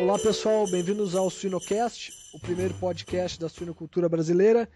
Olá 0.00 0.18
pessoal, 0.18 0.66
bem-vindos 0.66 1.14
ao 1.14 1.28
Suinocast, 1.28 2.10
o 2.32 2.40
primeiro 2.40 2.72
podcast 2.72 3.38
da 3.38 3.50
suinocultura 3.50 4.08
brasileira. 4.08 4.66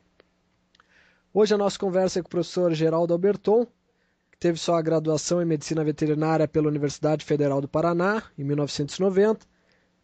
Hoje 1.33 1.55
a 1.55 1.57
nossa 1.57 1.79
conversa 1.79 2.19
é 2.19 2.21
com 2.21 2.27
o 2.27 2.31
professor 2.31 2.71
Geraldo 2.75 3.13
Alberton, 3.13 3.65
que 4.31 4.37
teve 4.37 4.59
sua 4.59 4.79
graduação 4.83 5.41
em 5.41 5.45
Medicina 5.45 5.83
Veterinária 5.83 6.47
pela 6.47 6.67
Universidade 6.67 7.25
Federal 7.25 7.59
do 7.59 7.67
Paraná, 7.67 8.21
em 8.37 8.43
1990, 8.43 9.47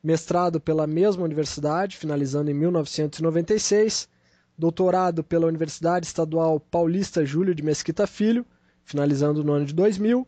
mestrado 0.08 0.58
pela 0.62 0.88
mesma 0.88 1.26
universidade, 1.26 1.98
finalizando 1.98 2.50
em 2.50 2.54
1996, 2.54 4.08
doutorado 4.58 5.22
pela 5.22 5.48
Universidade 5.48 6.06
Estadual 6.06 6.62
Paulista 6.62 7.26
Júlio 7.26 7.54
de 7.54 7.62
Mesquita 7.62 8.08
Filho, 8.08 8.46
finalizando 8.86 9.44
no 9.44 9.52
ano 9.52 9.66
de 9.66 9.74
2000, 9.74 10.26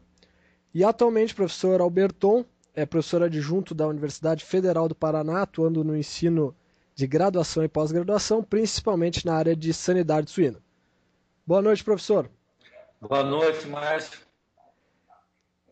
e 0.74 0.84
atualmente 0.84 1.34
professor 1.34 1.80
Alberton 1.80 2.44
é 2.76 2.86
professor 2.86 3.24
adjunto 3.24 3.74
da 3.74 3.88
Universidade 3.88 4.44
Federal 4.44 4.90
do 4.90 4.94
Paraná, 4.96 5.44
atuando 5.44 5.82
no 5.82 5.96
ensino 5.96 6.54
de 6.94 7.08
graduação 7.08 7.64
e 7.64 7.70
pós-graduação, 7.70 8.44
principalmente 8.44 9.26
na 9.26 9.34
área 9.34 9.56
de 9.56 9.74
sanidade 9.74 10.30
suína. 10.30 10.60
Boa 11.48 11.62
noite, 11.62 11.86
professor. 11.86 12.30
Boa 13.00 13.24
noite, 13.24 13.66
Márcio. 13.66 14.29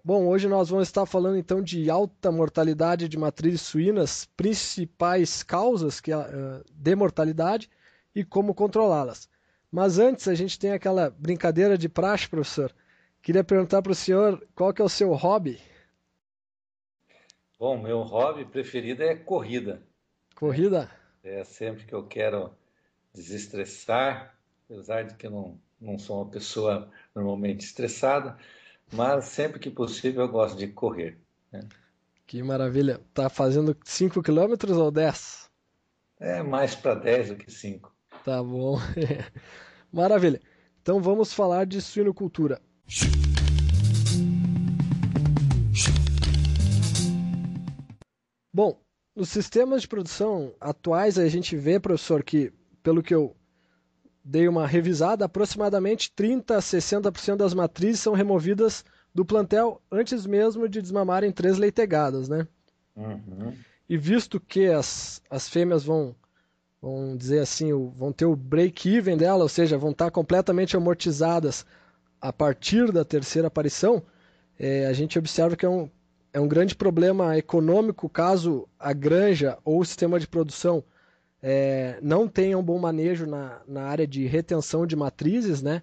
Bom, 0.07 0.25
hoje 0.25 0.47
nós 0.47 0.69
vamos 0.69 0.87
estar 0.87 1.05
falando 1.05 1.35
então 1.35 1.61
de 1.61 1.89
alta 1.89 2.31
mortalidade 2.31 3.09
de 3.09 3.17
matrizes 3.17 3.59
suínas, 3.59 4.23
principais 4.37 5.43
causas 5.43 5.99
que, 5.99 6.13
uh, 6.13 6.63
de 6.71 6.95
mortalidade 6.95 7.69
e 8.15 8.23
como 8.23 8.55
controlá-las. 8.55 9.29
Mas 9.69 9.99
antes 9.99 10.29
a 10.29 10.33
gente 10.33 10.57
tem 10.57 10.71
aquela 10.71 11.09
brincadeira 11.09 11.77
de 11.77 11.89
praxe, 11.89 12.29
professor. 12.29 12.73
Queria 13.21 13.43
perguntar 13.43 13.81
para 13.81 13.91
o 13.91 13.95
senhor 13.95 14.41
qual 14.55 14.73
que 14.73 14.81
é 14.81 14.85
o 14.85 14.87
seu 14.87 15.11
hobby? 15.11 15.59
Bom, 17.59 17.77
meu 17.77 18.01
hobby 18.03 18.45
preferido 18.45 19.03
é 19.03 19.13
corrida. 19.13 19.81
Corrida? 20.35 20.89
É 21.21 21.43
sempre 21.43 21.85
que 21.85 21.93
eu 21.93 22.07
quero 22.07 22.53
desestressar, 23.13 24.37
apesar 24.63 25.03
de 25.03 25.15
que 25.15 25.27
eu 25.27 25.31
não, 25.31 25.59
não 25.81 25.99
sou 25.99 26.21
uma 26.21 26.31
pessoa 26.31 26.89
normalmente 27.13 27.65
estressada, 27.65 28.37
mas 28.91 29.25
sempre 29.25 29.59
que 29.59 29.69
possível 29.69 30.23
eu 30.23 30.29
gosto 30.29 30.57
de 30.57 30.67
correr. 30.67 31.17
Né? 31.51 31.61
Que 32.25 32.41
maravilha. 32.43 32.99
Tá 33.13 33.29
fazendo 33.29 33.75
5 33.83 34.21
km 34.21 34.53
ou 34.77 34.91
10? 34.91 35.49
É 36.19 36.41
mais 36.41 36.75
para 36.75 36.95
10 36.95 37.29
do 37.29 37.35
que 37.35 37.51
5. 37.51 37.93
Tá 38.23 38.43
bom. 38.43 38.77
maravilha. 39.91 40.41
Então 40.81 41.01
vamos 41.01 41.33
falar 41.33 41.65
de 41.65 41.81
suinocultura. 41.81 42.61
Bom, 48.53 48.81
nos 49.15 49.29
sistemas 49.29 49.83
de 49.83 49.87
produção 49.87 50.53
atuais 50.59 51.19
a 51.19 51.27
gente 51.27 51.55
vê, 51.55 51.79
professor, 51.79 52.23
que 52.23 52.51
pelo 52.81 53.03
que 53.03 53.13
eu 53.13 53.35
dei 54.27 54.45
uma 54.47 54.67
revisada, 54.67 55.23
aproximadamente 55.23 56.11
30 56.11 56.57
a 56.57 56.59
60% 56.59 57.37
das 57.37 57.53
matrizes 57.53 58.01
são 58.01 58.13
removidas 58.13 58.83
do 59.15 59.23
plantel 59.23 59.81
antes 59.89 60.25
mesmo 60.25 60.67
de 60.67 60.81
desmamarem 60.81 61.31
três 61.31 61.57
leitegadas, 61.57 62.27
né? 62.27 62.45
Uhum. 62.93 63.53
E 63.87 63.97
visto 63.97 64.37
que 64.37 64.67
as, 64.67 65.21
as 65.29 65.47
fêmeas 65.47 65.85
vão, 65.85 66.13
vão 66.81 67.15
dizer 67.15 67.39
assim, 67.39 67.71
vão 67.97 68.11
ter 68.11 68.25
o 68.25 68.35
break-even 68.35 69.15
dela, 69.15 69.43
ou 69.43 69.49
seja, 69.49 69.77
vão 69.77 69.91
estar 69.91 70.11
completamente 70.11 70.75
amortizadas 70.75 71.65
a 72.19 72.33
partir 72.33 72.91
da 72.91 73.05
terceira 73.05 73.47
aparição, 73.47 74.03
é, 74.59 74.87
a 74.87 74.93
gente 74.93 75.17
observa 75.17 75.55
que 75.55 75.65
é 75.65 75.69
um, 75.69 75.89
é 76.33 76.39
um 76.39 76.49
grande 76.49 76.75
problema 76.75 77.37
econômico 77.37 78.09
caso 78.09 78.67
a 78.77 78.91
granja 78.91 79.57
ou 79.63 79.79
o 79.79 79.85
sistema 79.85 80.19
de 80.19 80.27
produção 80.27 80.83
é, 81.49 81.97
não 82.01 82.27
tenham 82.27 82.59
um 82.59 82.63
bom 82.63 82.77
manejo 82.77 83.25
na, 83.25 83.61
na 83.65 83.83
área 83.83 84.05
de 84.05 84.27
retenção 84.27 84.85
de 84.85 84.97
matrizes, 84.97 85.61
né? 85.61 85.81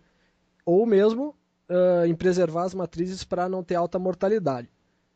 Ou 0.63 0.85
mesmo 0.85 1.35
uh, 1.71 2.05
em 2.07 2.15
preservar 2.15 2.65
as 2.65 2.75
matrizes 2.75 3.25
para 3.25 3.49
não 3.49 3.65
ter 3.65 3.75
alta 3.75 3.99
mortalidade. 3.99 4.69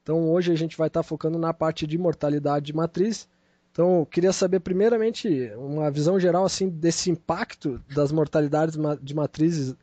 Então 0.03 0.31
hoje 0.31 0.51
a 0.51 0.55
gente 0.55 0.75
vai 0.75 0.87
estar 0.87 1.01
tá 1.01 1.07
focando 1.07 1.39
na 1.39 1.53
parte 1.53 1.87
de 1.87 1.99
mortalidade 1.99 2.65
de 2.65 2.73
matriz. 2.73 3.29
Então 3.71 4.07
queria 4.11 4.33
saber 4.33 4.61
primeiramente 4.61 5.53
uma 5.55 5.91
visão 5.91 6.19
geral 6.19 6.47
assim 6.47 6.71
desse 6.71 7.11
impacto 7.11 7.79
das 7.95 8.11
mortalidades 8.11 8.75
de 9.03 9.15
matrizes 9.15 9.77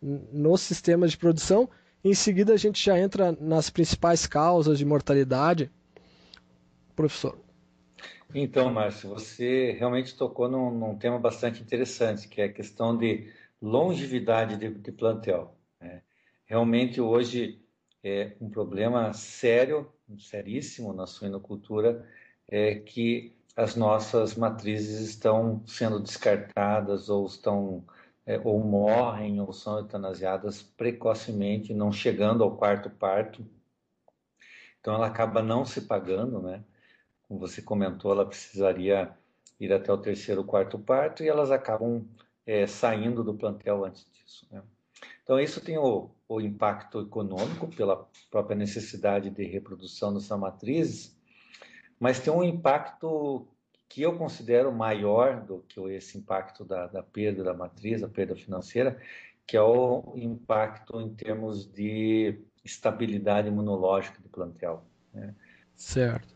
nos 0.00 0.60
sistemas 0.60 1.10
de 1.10 1.18
produção. 1.18 1.68
Em 2.04 2.14
seguida 2.14 2.52
a 2.52 2.56
gente 2.56 2.84
já 2.84 2.96
entra 2.96 3.36
nas 3.40 3.68
principais 3.68 4.28
causas 4.28 4.78
de 4.78 4.84
mortalidade. 4.84 5.72
Professor. 6.94 7.43
Então, 8.34 8.68
Márcio, 8.72 9.10
você 9.10 9.70
realmente 9.78 10.16
tocou 10.16 10.48
num, 10.48 10.68
num, 10.70 10.98
tema 10.98 11.20
bastante 11.20 11.62
interessante, 11.62 12.26
que 12.26 12.40
é 12.40 12.46
a 12.46 12.52
questão 12.52 12.96
de 12.96 13.32
longevidade 13.62 14.56
de, 14.56 14.68
de 14.70 14.90
plantel. 14.90 15.56
Né? 15.80 16.02
Realmente, 16.44 17.00
hoje, 17.00 17.64
é 18.02 18.36
um 18.40 18.50
problema 18.50 19.12
sério, 19.12 19.88
seríssimo 20.18 20.92
na 20.92 21.06
suinocultura, 21.06 22.04
é 22.48 22.74
que 22.74 23.36
as 23.56 23.76
nossas 23.76 24.34
matrizes 24.34 25.00
estão 25.08 25.62
sendo 25.64 26.00
descartadas 26.00 27.08
ou 27.08 27.26
estão 27.26 27.84
é, 28.26 28.40
ou 28.42 28.58
morrem 28.64 29.40
ou 29.40 29.52
são 29.52 29.78
eutanasiadas 29.78 30.60
precocemente, 30.60 31.72
não 31.72 31.92
chegando 31.92 32.42
ao 32.42 32.56
quarto 32.56 32.90
parto. 32.90 33.46
Então 34.80 34.94
ela 34.94 35.06
acaba 35.06 35.40
não 35.42 35.64
se 35.64 35.82
pagando, 35.82 36.42
né? 36.42 36.64
Como 37.28 37.40
você 37.40 37.62
comentou, 37.62 38.12
ela 38.12 38.26
precisaria 38.26 39.12
ir 39.58 39.72
até 39.72 39.92
o 39.92 39.98
terceiro, 39.98 40.44
quarto 40.44 40.78
parto 40.78 41.22
e 41.22 41.28
elas 41.28 41.50
acabam 41.50 42.06
é, 42.46 42.66
saindo 42.66 43.24
do 43.24 43.34
plantel 43.34 43.84
antes 43.84 44.06
disso. 44.12 44.46
Né? 44.50 44.62
Então, 45.22 45.40
isso 45.40 45.60
tem 45.60 45.78
o, 45.78 46.10
o, 46.28 46.40
impacto 46.40 47.00
econômico 47.00 47.68
pela 47.68 48.08
própria 48.30 48.56
necessidade 48.56 49.30
de 49.30 49.44
reprodução 49.44 50.12
dessas 50.12 50.38
matrizes, 50.38 51.16
mas 51.98 52.20
tem 52.20 52.32
um 52.32 52.44
impacto 52.44 53.46
que 53.88 54.02
eu 54.02 54.16
considero 54.18 54.72
maior 54.72 55.40
do 55.40 55.60
que 55.68 55.80
esse 55.92 56.18
impacto 56.18 56.64
da, 56.64 56.86
da 56.86 57.02
perda 57.02 57.44
da 57.44 57.54
matriz, 57.54 58.02
a 58.02 58.08
perda 58.08 58.34
financeira, 58.34 59.00
que 59.46 59.56
é 59.56 59.62
o 59.62 60.14
impacto 60.16 61.00
em 61.00 61.14
termos 61.14 61.70
de 61.70 62.38
estabilidade 62.64 63.48
imunológica 63.48 64.20
do 64.20 64.28
plantel. 64.28 64.84
Né? 65.12 65.34
Certo. 65.76 66.33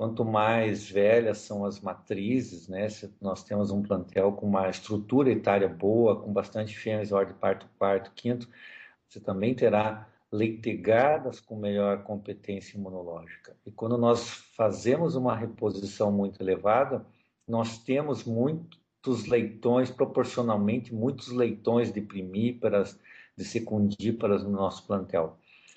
Quanto 0.00 0.24
mais 0.24 0.88
velhas 0.90 1.36
são 1.40 1.62
as 1.62 1.78
matrizes, 1.78 2.66
né? 2.68 2.88
Se 2.88 3.14
nós 3.20 3.44
temos 3.44 3.70
um 3.70 3.82
plantel 3.82 4.32
com 4.32 4.46
uma 4.46 4.66
estrutura 4.70 5.30
etária 5.30 5.68
boa, 5.68 6.18
com 6.18 6.32
bastante 6.32 6.74
fêmeas 6.74 7.08
de 7.08 7.14
ordem 7.14 7.34
de 7.34 7.38
parto, 7.38 7.68
quarto, 7.78 8.10
quinto, 8.12 8.48
você 9.06 9.20
também 9.20 9.54
terá 9.54 10.08
leitegadas 10.32 11.38
com 11.38 11.54
melhor 11.54 12.02
competência 12.02 12.78
imunológica. 12.78 13.54
E 13.66 13.70
quando 13.70 13.98
nós 13.98 14.26
fazemos 14.56 15.16
uma 15.16 15.36
reposição 15.36 16.10
muito 16.10 16.40
elevada, 16.40 17.04
nós 17.46 17.76
temos 17.76 18.24
muitos 18.24 19.26
leitões, 19.26 19.90
proporcionalmente 19.90 20.94
muitos 20.94 21.28
leitões 21.28 21.92
de 21.92 22.00
primíparas, 22.00 22.98
de 23.36 23.44
secundíparas 23.44 24.42
no 24.44 24.50
nosso 24.52 24.86
plantel. 24.86 25.36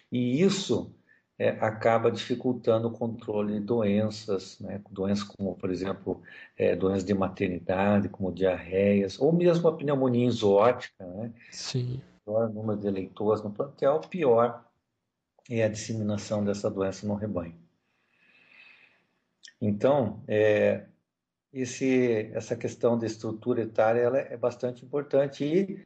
E 0.09 0.41
isso 0.41 0.95
é, 1.37 1.49
acaba 1.49 2.11
dificultando 2.11 2.87
o 2.87 2.91
controle 2.91 3.53
de 3.53 3.59
doenças, 3.59 4.59
né? 4.59 4.81
doenças 4.91 5.23
como, 5.23 5.55
por 5.55 5.71
exemplo, 5.71 6.21
é, 6.57 6.75
doenças 6.75 7.03
de 7.03 7.13
maternidade, 7.13 8.09
como 8.09 8.31
diarreias, 8.31 9.19
ou 9.19 9.33
mesmo 9.33 9.67
a 9.67 9.75
pneumonia 9.75 10.29
zoótica. 10.31 11.05
Né? 11.05 11.33
Sim. 11.51 12.01
Pior 12.23 12.49
número 12.49 12.79
de 12.79 12.89
leitores 12.89 13.43
no 13.43 13.51
plantel, 13.51 13.99
pior 14.01 14.63
é 15.49 15.63
a 15.63 15.69
disseminação 15.69 16.43
dessa 16.43 16.69
doença 16.69 17.05
no 17.05 17.15
rebanho. 17.15 17.55
Então, 19.59 20.21
é, 20.27 20.85
esse, 21.51 22.31
essa 22.33 22.55
questão 22.55 22.97
da 22.97 23.05
estrutura 23.05 23.61
etária 23.61 24.01
ela 24.01 24.17
é 24.19 24.35
bastante 24.35 24.83
importante 24.83 25.45
e 25.45 25.85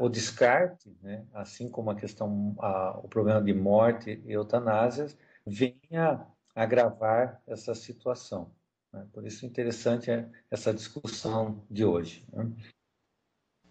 o 0.00 0.08
descarte, 0.08 0.94
né, 1.02 1.24
assim 1.32 1.68
como 1.68 1.90
a 1.90 1.94
questão, 1.94 2.54
o 3.02 3.08
problema 3.08 3.42
de 3.42 3.54
morte 3.54 4.22
e 4.26 4.32
eutanásias, 4.32 5.16
venha 5.46 6.26
agravar 6.54 7.40
essa 7.46 7.74
situação. 7.74 8.50
Né? 8.92 9.06
Por 9.12 9.26
isso 9.26 9.44
é 9.44 9.48
interessante 9.48 10.10
essa 10.50 10.72
discussão 10.72 11.64
de 11.70 11.84
hoje. 11.84 12.26
Né? 12.32 12.50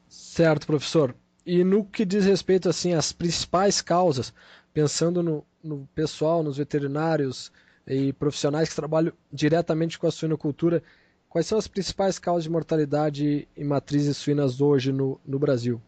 Certo, 0.07 0.65
professor. 0.65 1.15
E 1.45 1.63
no 1.63 1.85
que 1.85 2.05
diz 2.05 2.25
respeito 2.25 2.69
assim 2.69 2.93
às 2.93 3.11
principais 3.11 3.81
causas, 3.81 4.33
pensando 4.73 5.21
no, 5.23 5.45
no 5.63 5.87
pessoal, 5.93 6.43
nos 6.43 6.57
veterinários 6.57 7.51
e 7.87 8.13
profissionais 8.13 8.69
que 8.69 8.75
trabalham 8.75 9.13
diretamente 9.31 9.97
com 9.97 10.07
a 10.07 10.11
suinocultura, 10.11 10.83
quais 11.31 11.47
são 11.47 11.57
as 11.57 11.67
principais 11.67 12.19
causas 12.19 12.43
de 12.43 12.49
mortalidade 12.49 13.47
em 13.55 13.63
matrizes 13.63 14.17
suínas 14.17 14.59
hoje 14.59 14.91
no, 14.91 15.19
no 15.25 15.39
Brasil? 15.39 15.81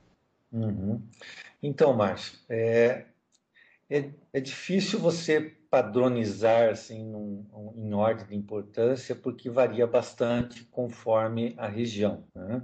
Uhum. 0.51 1.01
Então, 1.61 1.93
Márcio, 1.93 2.39
é, 2.47 3.03
é, 3.89 4.09
é, 4.31 4.39
difícil 4.39 4.99
você 4.99 5.53
padronizar 5.69 6.69
assim, 6.69 7.03
num, 7.03 7.45
em 7.75 7.93
ordem 7.93 8.25
de 8.25 8.35
importância, 8.35 9.13
porque 9.13 9.49
varia 9.49 9.85
bastante 9.85 10.63
conforme 10.65 11.53
a 11.57 11.67
região. 11.67 12.23
Né? 12.33 12.63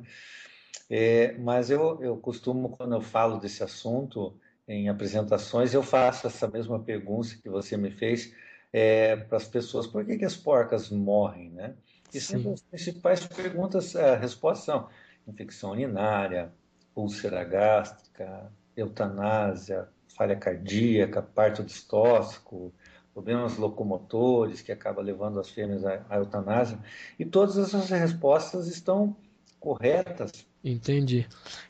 É, 0.89 1.33
mas 1.37 1.69
eu, 1.69 2.01
eu 2.01 2.15
costumo, 2.15 2.69
quando 2.69 2.95
eu 2.95 3.01
falo 3.01 3.39
desse 3.39 3.61
assunto 3.61 4.39
em 4.65 4.87
apresentações, 4.87 5.73
eu 5.73 5.83
faço 5.83 6.27
essa 6.27 6.47
mesma 6.47 6.79
pergunta 6.79 7.35
que 7.41 7.49
você 7.49 7.75
me 7.75 7.91
fez 7.91 8.33
é, 8.71 9.17
para 9.17 9.37
as 9.37 9.47
pessoas: 9.47 9.85
por 9.85 10.05
que, 10.05 10.17
que 10.17 10.25
as 10.25 10.37
porcas 10.37 10.89
morrem? 10.89 11.49
Né? 11.49 11.75
E 12.13 12.19
sempre 12.19 12.53
as 12.53 12.61
principais 12.61 13.25
perguntas, 13.25 13.95
a 13.95 14.15
resposta 14.15 14.65
são 14.65 14.89
infecção 15.27 15.71
urinária, 15.71 16.51
úlcera 16.95 17.43
gástrica, 17.43 18.51
eutanásia, 18.75 19.87
falha 20.15 20.35
cardíaca, 20.35 21.21
parto 21.21 21.63
distóxico, 21.63 22.73
problemas 23.13 23.57
locomotores 23.57 24.61
que 24.61 24.71
acaba 24.71 25.01
levando 25.01 25.39
as 25.39 25.49
fêmeas 25.49 25.85
à, 25.85 26.05
à 26.09 26.17
eutanásia. 26.17 26.79
E 27.17 27.25
todas 27.25 27.57
essas 27.57 27.89
respostas 27.89 28.67
estão 28.67 29.15
corretas. 29.59 30.47
Entendi. 30.63 31.27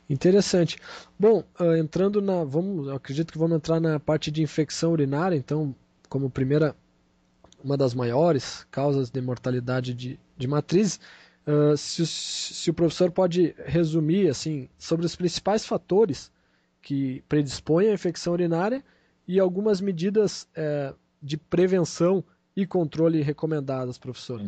Interessante. 0.08 0.78
Bom, 1.18 1.44
uh, 1.60 1.76
entrando 1.76 2.20
na. 2.20 2.44
Vamos, 2.44 2.88
acredito 2.88 3.32
que 3.32 3.38
vamos 3.38 3.56
entrar 3.56 3.80
na 3.80 4.00
parte 4.00 4.30
de 4.30 4.42
infecção 4.42 4.92
urinária, 4.92 5.36
então, 5.36 5.74
como 6.08 6.28
primeira, 6.28 6.74
uma 7.62 7.76
das 7.76 7.94
maiores 7.94 8.66
causas 8.70 9.10
de 9.10 9.20
mortalidade 9.20 9.94
de, 9.94 10.18
de 10.36 10.46
matrizes. 10.46 11.00
Uh, 11.46 11.76
se, 11.76 12.06
se, 12.06 12.70
o 12.70 12.74
professor 12.74 13.10
pode 13.10 13.54
resumir 13.64 14.28
assim 14.28 14.68
sobre 14.78 15.06
os 15.06 15.16
principais 15.16 15.64
fatores 15.64 16.30
que 16.82 17.24
predispõem 17.28 17.88
à 17.88 17.92
infecção 17.92 18.32
urinária 18.32 18.84
e 19.26 19.40
algumas 19.40 19.80
medidas 19.80 20.46
uh, 20.56 20.94
de 21.22 21.36
prevenção 21.36 22.22
e 22.54 22.66
controle 22.66 23.22
recomendadas, 23.22 23.98
professor. 23.98 24.42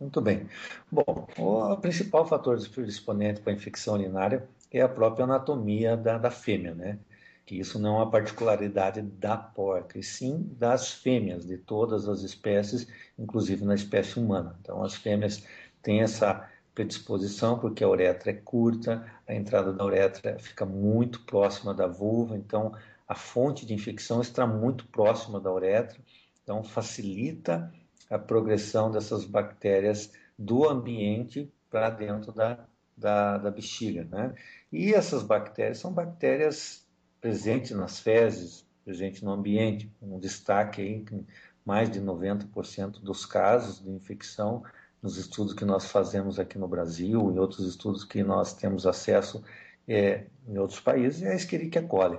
Muito 0.00 0.20
bem. 0.20 0.46
Bom, 0.90 1.26
o 1.38 1.76
principal 1.76 2.26
fator 2.26 2.58
predisponente 2.68 3.40
para 3.40 3.52
a 3.52 3.56
infecção 3.56 3.94
urinária 3.94 4.46
é 4.70 4.82
a 4.82 4.88
própria 4.88 5.24
anatomia 5.24 5.96
da, 5.96 6.18
da 6.18 6.30
fêmea, 6.30 6.74
né? 6.74 6.98
Que 7.46 7.58
isso 7.58 7.78
não 7.78 7.96
é 7.96 7.98
uma 7.98 8.10
particularidade 8.10 9.02
da 9.02 9.36
porca, 9.36 9.98
e 9.98 10.02
sim 10.02 10.48
das 10.58 10.92
fêmeas, 10.92 11.46
de 11.46 11.58
todas 11.58 12.08
as 12.08 12.22
espécies, 12.22 12.86
inclusive 13.18 13.64
na 13.64 13.74
espécie 13.74 14.18
humana. 14.18 14.56
Então, 14.60 14.82
as 14.82 14.94
fêmeas 14.94 15.44
têm 15.82 16.00
essa 16.00 16.48
predisposição 16.74 17.58
porque 17.58 17.84
a 17.84 17.88
uretra 17.88 18.30
é 18.30 18.34
curta, 18.34 19.06
a 19.28 19.34
entrada 19.34 19.72
da 19.72 19.84
uretra 19.84 20.38
fica 20.38 20.66
muito 20.66 21.20
próxima 21.20 21.72
da 21.72 21.86
vulva, 21.86 22.36
então 22.36 22.74
a 23.06 23.14
fonte 23.14 23.64
de 23.64 23.74
infecção 23.74 24.20
está 24.20 24.46
muito 24.46 24.86
próxima 24.88 25.40
da 25.40 25.52
uretra, 25.52 25.98
então 26.42 26.64
facilita 26.64 27.72
a 28.10 28.18
progressão 28.18 28.90
dessas 28.90 29.24
bactérias 29.24 30.12
do 30.38 30.68
ambiente 30.68 31.50
para 31.70 31.90
dentro 31.90 32.32
da, 32.32 32.66
da, 32.96 33.38
da, 33.38 33.50
bexiga. 33.50 34.04
Né? 34.04 34.34
E 34.72 34.92
essas 34.92 35.22
bactérias 35.22 35.78
são 35.78 35.92
bactérias 35.92 36.83
presentes 37.24 37.70
nas 37.70 38.00
fezes, 38.00 38.66
presentes 38.84 39.22
no 39.22 39.32
ambiente, 39.32 39.90
um 40.02 40.18
destaque 40.18 40.82
aí 40.82 41.00
que 41.00 41.24
mais 41.64 41.90
de 41.90 41.98
90% 41.98 43.00
dos 43.00 43.24
casos 43.24 43.82
de 43.82 43.88
infecção 43.88 44.62
nos 45.00 45.16
estudos 45.16 45.54
que 45.54 45.64
nós 45.64 45.86
fazemos 45.86 46.38
aqui 46.38 46.58
no 46.58 46.68
Brasil 46.68 47.32
e 47.32 47.38
outros 47.38 47.66
estudos 47.66 48.04
que 48.04 48.22
nós 48.22 48.52
temos 48.52 48.86
acesso 48.86 49.42
é, 49.88 50.26
em 50.46 50.58
outros 50.58 50.80
países, 50.80 51.22
é 51.22 51.32
a 51.32 51.34
Escherichia 51.34 51.80
coli. 51.80 52.18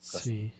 Sim. 0.00 0.50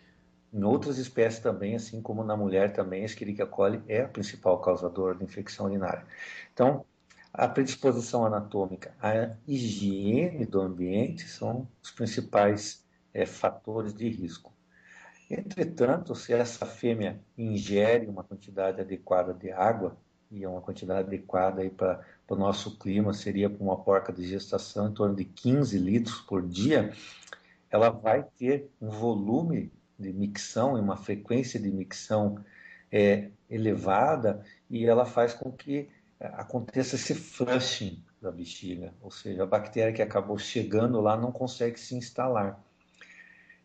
Em 0.53 0.63
outras 0.63 0.99
espécies 0.99 1.39
também, 1.39 1.73
assim 1.75 1.99
como 1.99 2.23
na 2.23 2.37
mulher 2.37 2.73
também, 2.73 3.01
a 3.01 3.05
Escherichia 3.05 3.47
coli 3.47 3.81
é 3.87 4.03
a 4.03 4.07
principal 4.07 4.59
causadora 4.59 5.15
de 5.15 5.23
infecção 5.23 5.65
urinária. 5.65 6.05
Então, 6.53 6.85
a 7.33 7.47
predisposição 7.47 8.23
anatômica, 8.27 8.93
a 9.01 9.31
higiene 9.47 10.45
do 10.45 10.61
ambiente 10.61 11.27
são 11.27 11.67
os 11.81 11.89
principais 11.89 12.85
é, 13.17 13.25
fatores 13.25 13.95
de 13.95 14.07
risco. 14.07 14.53
Entretanto, 15.29 16.13
se 16.13 16.33
essa 16.33 16.67
fêmea 16.67 17.19
ingere 17.35 18.05
uma 18.05 18.23
quantidade 18.23 18.79
adequada 18.79 19.33
de 19.33 19.51
água, 19.51 19.97
e 20.29 20.43
é 20.43 20.47
uma 20.47 20.61
quantidade 20.61 21.07
adequada 21.07 21.67
para 21.71 22.03
o 22.29 22.35
nosso 22.35 22.77
clima, 22.77 23.13
seria 23.13 23.49
para 23.49 23.63
uma 23.63 23.75
porca 23.75 24.13
de 24.13 24.23
gestação 24.27 24.89
em 24.89 24.93
torno 24.93 25.15
de 25.15 25.25
15 25.25 25.79
litros 25.79 26.21
por 26.21 26.47
dia, 26.47 26.93
ela 27.71 27.89
vai 27.89 28.23
ter 28.37 28.69
um 28.79 28.89
volume 28.89 29.71
de 29.97 30.13
micção 30.13 30.77
e 30.77 30.81
uma 30.81 30.95
frequência 30.95 31.59
de 31.59 31.71
micção 31.71 32.37
é, 32.91 33.31
elevada 33.49 34.45
e 34.69 34.85
ela 34.85 35.05
faz 35.05 35.33
com 35.33 35.51
que 35.51 35.89
é, 36.19 36.27
aconteça 36.27 36.95
esse 36.95 37.15
flushing 37.15 38.03
da 38.21 38.31
bexiga, 38.31 38.93
ou 39.01 39.09
seja, 39.09 39.43
a 39.43 39.47
bactéria 39.47 39.91
que 39.91 40.03
acabou 40.03 40.37
chegando 40.37 41.01
lá 41.01 41.17
não 41.17 41.31
consegue 41.31 41.79
se 41.79 41.95
instalar. 41.95 42.63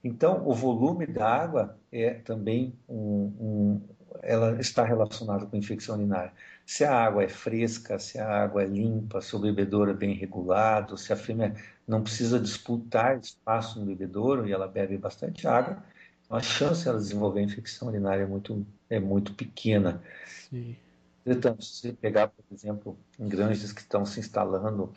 Então, 0.05 0.47
o 0.47 0.55
volume 0.55 1.07
da 1.07 1.29
água 1.29 1.79
é 1.91 2.15
também 2.15 2.75
um, 2.89 3.33
um 3.39 3.83
ela 4.23 4.61
está 4.61 4.85
relacionada 4.85 5.47
com 5.47 5.57
infecção 5.57 5.97
urinária. 5.97 6.33
Se 6.67 6.85
a 6.85 6.95
água 6.95 7.25
é 7.25 7.29
fresca, 7.29 7.99
se 7.99 8.19
a 8.19 8.29
água 8.29 8.63
é 8.63 8.67
limpa, 8.67 9.21
se 9.21 9.35
o 9.35 9.39
bebedouro 9.39 9.91
é 9.91 9.95
bem 9.95 10.15
regulado, 10.15 10.97
se 10.97 11.13
a 11.13 11.17
fêmea 11.17 11.55
não 11.87 12.03
precisa 12.03 12.39
disputar 12.39 13.19
espaço 13.19 13.81
no 13.81 13.87
bebedouro 13.87 14.47
e 14.47 14.53
ela 14.53 14.69
bebe 14.69 14.97
bastante 14.97 15.47
água, 15.47 15.83
a 16.31 16.41
chance 16.41 16.83
de 16.83 16.89
ela 16.89 16.99
desenvolver 16.99 17.43
infecção 17.43 17.89
urinária 17.89 18.23
é 18.23 18.27
muito, 18.27 18.67
é 18.89 18.99
muito 18.99 19.35
pequena. 19.35 20.03
Sim. 20.27 20.77
Portanto, 21.25 21.65
se 21.65 21.81
você 21.81 21.93
pegar, 21.93 22.29
por 22.29 22.45
exemplo, 22.51 22.97
em 23.19 23.29
granjas 23.29 23.73
que 23.73 23.81
estão 23.81 24.05
se 24.05 24.19
instalando 24.19 24.93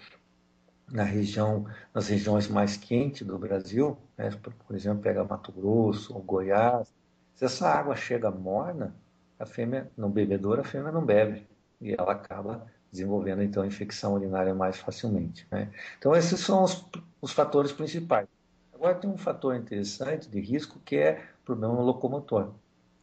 na 0.88 1.04
região, 1.04 1.66
nas 1.94 2.08
regiões 2.08 2.48
mais 2.48 2.78
quentes 2.78 3.26
do 3.26 3.38
Brasil, 3.38 3.98
né, 4.18 4.30
por 4.68 4.76
exemplo, 4.76 5.02
pega 5.02 5.24
Mato 5.24 5.52
Grosso 5.52 6.14
ou 6.14 6.22
Goiás, 6.22 6.94
se 7.36 7.46
essa 7.46 7.68
água 7.68 7.96
chega 7.96 8.32
morna, 8.32 8.96
a 9.40 9.46
fêmea, 9.46 9.92
no 9.98 10.10
bebedouro, 10.10 10.62
a 10.62 10.64
fêmea 10.64 10.92
não 10.92 11.06
bebe 11.06 11.46
e 11.82 11.94
ela 11.94 12.14
acaba 12.14 12.66
desenvolvendo 12.92 13.44
então 13.44 13.66
infecção 13.66 14.14
urinária 14.14 14.54
mais 14.56 14.78
facilmente. 14.78 15.46
Né? 15.52 15.70
Então 15.98 16.16
esses 16.16 16.40
são 16.40 16.64
os, 16.64 16.86
os 17.22 17.32
fatores 17.32 17.74
principais. 17.74 18.28
Agora 18.74 18.96
tem 18.96 19.10
um 19.10 19.18
fator 19.18 19.56
interessante 19.56 20.30
de 20.30 20.40
risco 20.40 20.80
que 20.86 20.96
é 20.96 21.24
o 21.42 21.46
problema 21.46 21.74
locomotor. 21.82 22.52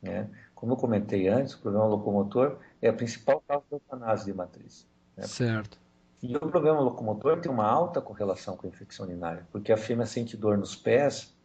Né? 0.00 0.28
Como 0.54 0.72
eu 0.72 0.76
comentei 0.76 1.28
antes, 1.28 1.54
o 1.54 1.60
problema 1.60 1.86
locomotor 1.86 2.56
é 2.80 2.88
a 2.88 2.92
principal 2.92 3.42
causa 3.46 3.64
da 3.70 3.76
eutanásia 3.76 4.26
de 4.26 4.32
matriz. 4.32 4.86
Né? 5.16 5.26
Certo. 5.26 5.81
E 6.22 6.36
o 6.36 6.40
problema 6.40 6.80
locomotor 6.80 7.40
tem 7.40 7.50
uma 7.50 7.66
alta 7.66 8.00
correlação 8.00 8.56
com 8.56 8.66
a 8.66 8.70
infecção 8.70 9.04
urinária, 9.06 9.46
porque 9.50 9.72
a 9.72 9.76
fêmea 9.76 10.06
sente 10.06 10.36
dor 10.36 10.56
nos 10.56 10.76
pés 10.76 11.36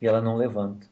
e 0.00 0.06
ela 0.06 0.20
não 0.20 0.36
levanta. 0.36 0.86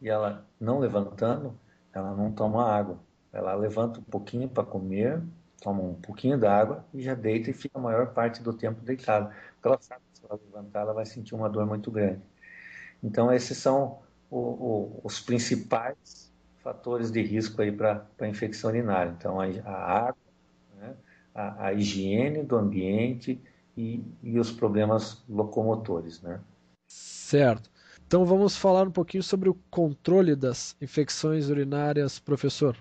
E 0.00 0.08
ela 0.08 0.46
não 0.58 0.78
levantando, 0.78 1.58
ela 1.92 2.14
não 2.14 2.32
toma 2.32 2.66
água. 2.66 2.98
Ela 3.32 3.54
levanta 3.54 4.00
um 4.00 4.04
pouquinho 4.04 4.48
para 4.48 4.64
comer, 4.64 5.22
toma 5.60 5.82
um 5.82 5.94
pouquinho 5.94 6.38
d'água 6.38 6.84
e 6.94 7.02
já 7.02 7.14
deita 7.14 7.50
e 7.50 7.52
fica 7.52 7.78
a 7.78 7.82
maior 7.82 8.14
parte 8.14 8.42
do 8.42 8.54
tempo 8.54 8.80
deitada. 8.80 9.34
Porque 9.54 9.68
ela 9.68 9.78
sabe 9.80 10.02
que 10.12 10.18
se 10.18 10.24
ela 10.24 10.40
levantar, 10.42 10.80
ela 10.80 10.94
vai 10.94 11.04
sentir 11.04 11.34
uma 11.34 11.48
dor 11.50 11.66
muito 11.66 11.90
grande. 11.90 12.22
Então, 13.02 13.30
esses 13.32 13.58
são 13.58 13.98
o, 14.30 14.38
o, 14.38 15.00
os 15.04 15.20
principais 15.20 16.32
fatores 16.62 17.10
de 17.10 17.22
risco 17.22 17.60
aí 17.60 17.70
para 17.70 18.06
a 18.18 18.26
infecção 18.26 18.70
urinária. 18.70 19.14
Então, 19.18 19.38
a, 19.40 19.44
a 19.64 20.08
água, 20.08 20.23
a, 21.34 21.66
a, 21.66 21.72
higiene 21.72 22.42
do 22.42 22.56
ambiente 22.56 23.40
e, 23.76 24.02
e 24.22 24.38
os 24.38 24.50
problemas 24.50 25.22
locomotores, 25.28 26.22
né? 26.22 26.40
Certo. 26.88 27.70
Então 28.06 28.24
vamos 28.24 28.56
falar 28.56 28.86
um 28.86 28.92
pouquinho 28.92 29.22
sobre 29.22 29.48
o 29.48 29.54
controle 29.70 30.36
das 30.36 30.76
infecções 30.80 31.48
urinárias, 31.48 32.18
professor. 32.18 32.76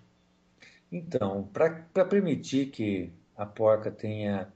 Então, 0.91 1.49
para 1.51 2.05
permitir 2.05 2.67
que 2.67 3.11
a 3.35 3.45
porca 3.45 3.89
tenha 3.89 4.47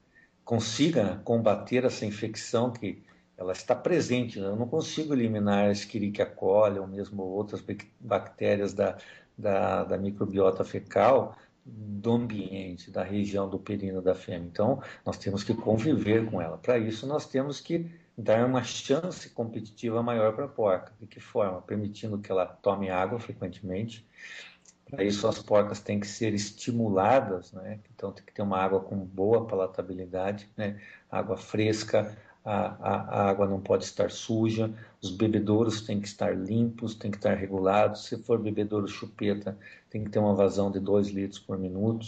consiga 0.45 1.19
combater 1.25 1.83
essa 1.83 2.05
infecção 2.05 2.71
que 2.71 3.03
ela 3.35 3.51
está 3.51 3.75
presente, 3.75 4.39
né? 4.39 4.47
eu 4.47 4.55
não 4.55 4.67
consigo 4.67 5.13
eliminar 5.13 5.65
a 5.65 5.71
Escherichia 5.71 6.25
coli 6.25 6.79
ou 6.79 6.87
mesmo 6.87 7.21
outras 7.21 7.63
bactérias 7.99 8.73
da, 8.73 8.97
da, 9.37 9.83
da 9.83 9.97
microbiota 9.97 10.63
fecal 10.63 11.35
do 11.67 12.13
ambiente, 12.13 12.89
da 12.89 13.03
região 13.03 13.49
do 13.49 13.59
perino 13.59 14.01
da 14.01 14.15
fêmea. 14.15 14.47
Então, 14.47 14.81
nós 15.05 15.17
temos 15.17 15.43
que 15.43 15.53
conviver 15.53 16.25
com 16.29 16.41
ela. 16.41 16.57
Para 16.57 16.77
isso, 16.79 17.05
nós 17.05 17.27
temos 17.27 17.59
que 17.59 17.91
dar 18.17 18.45
uma 18.45 18.63
chance 18.63 19.29
competitiva 19.29 20.01
maior 20.01 20.33
para 20.33 20.45
a 20.45 20.49
porca. 20.49 20.93
De 20.99 21.05
que 21.05 21.19
forma? 21.19 21.61
Permitindo 21.61 22.17
que 22.17 22.31
ela 22.31 22.45
tome 22.45 22.89
água 22.89 23.19
frequentemente, 23.19 24.07
Para 24.89 25.03
isso, 25.03 25.27
as 25.27 25.39
porcas 25.39 25.81
têm 25.81 25.99
que 25.99 26.07
ser 26.07 26.33
estimuladas, 26.33 27.51
né? 27.51 27.81
então 27.93 28.13
tem 28.13 28.23
que 28.23 28.33
ter 28.33 28.41
uma 28.41 28.57
água 28.57 28.79
com 28.79 28.95
boa 28.95 29.45
palatabilidade, 29.45 30.49
né? 30.55 30.79
água 31.11 31.35
fresca, 31.35 32.17
a, 32.49 32.77
a, 32.79 33.29
água 33.29 33.45
não 33.45 33.59
pode 33.59 33.83
estar 33.83 34.09
suja, 34.09 34.73
os 35.01 35.11
bebedouros 35.11 35.81
têm 35.81 35.99
que 35.99 36.07
estar 36.07 36.33
limpos, 36.33 36.95
têm 36.95 37.11
que 37.11 37.17
estar 37.17 37.35
regulados. 37.35 38.05
Se 38.05 38.17
for 38.23 38.39
bebedouro 38.39 38.87
chupeta, 38.87 39.57
tem 39.89 40.05
que 40.05 40.09
ter 40.09 40.19
uma 40.19 40.33
vazão 40.33 40.71
de 40.71 40.79
2 40.79 41.09
litros 41.09 41.39
por 41.39 41.57
minuto. 41.57 42.05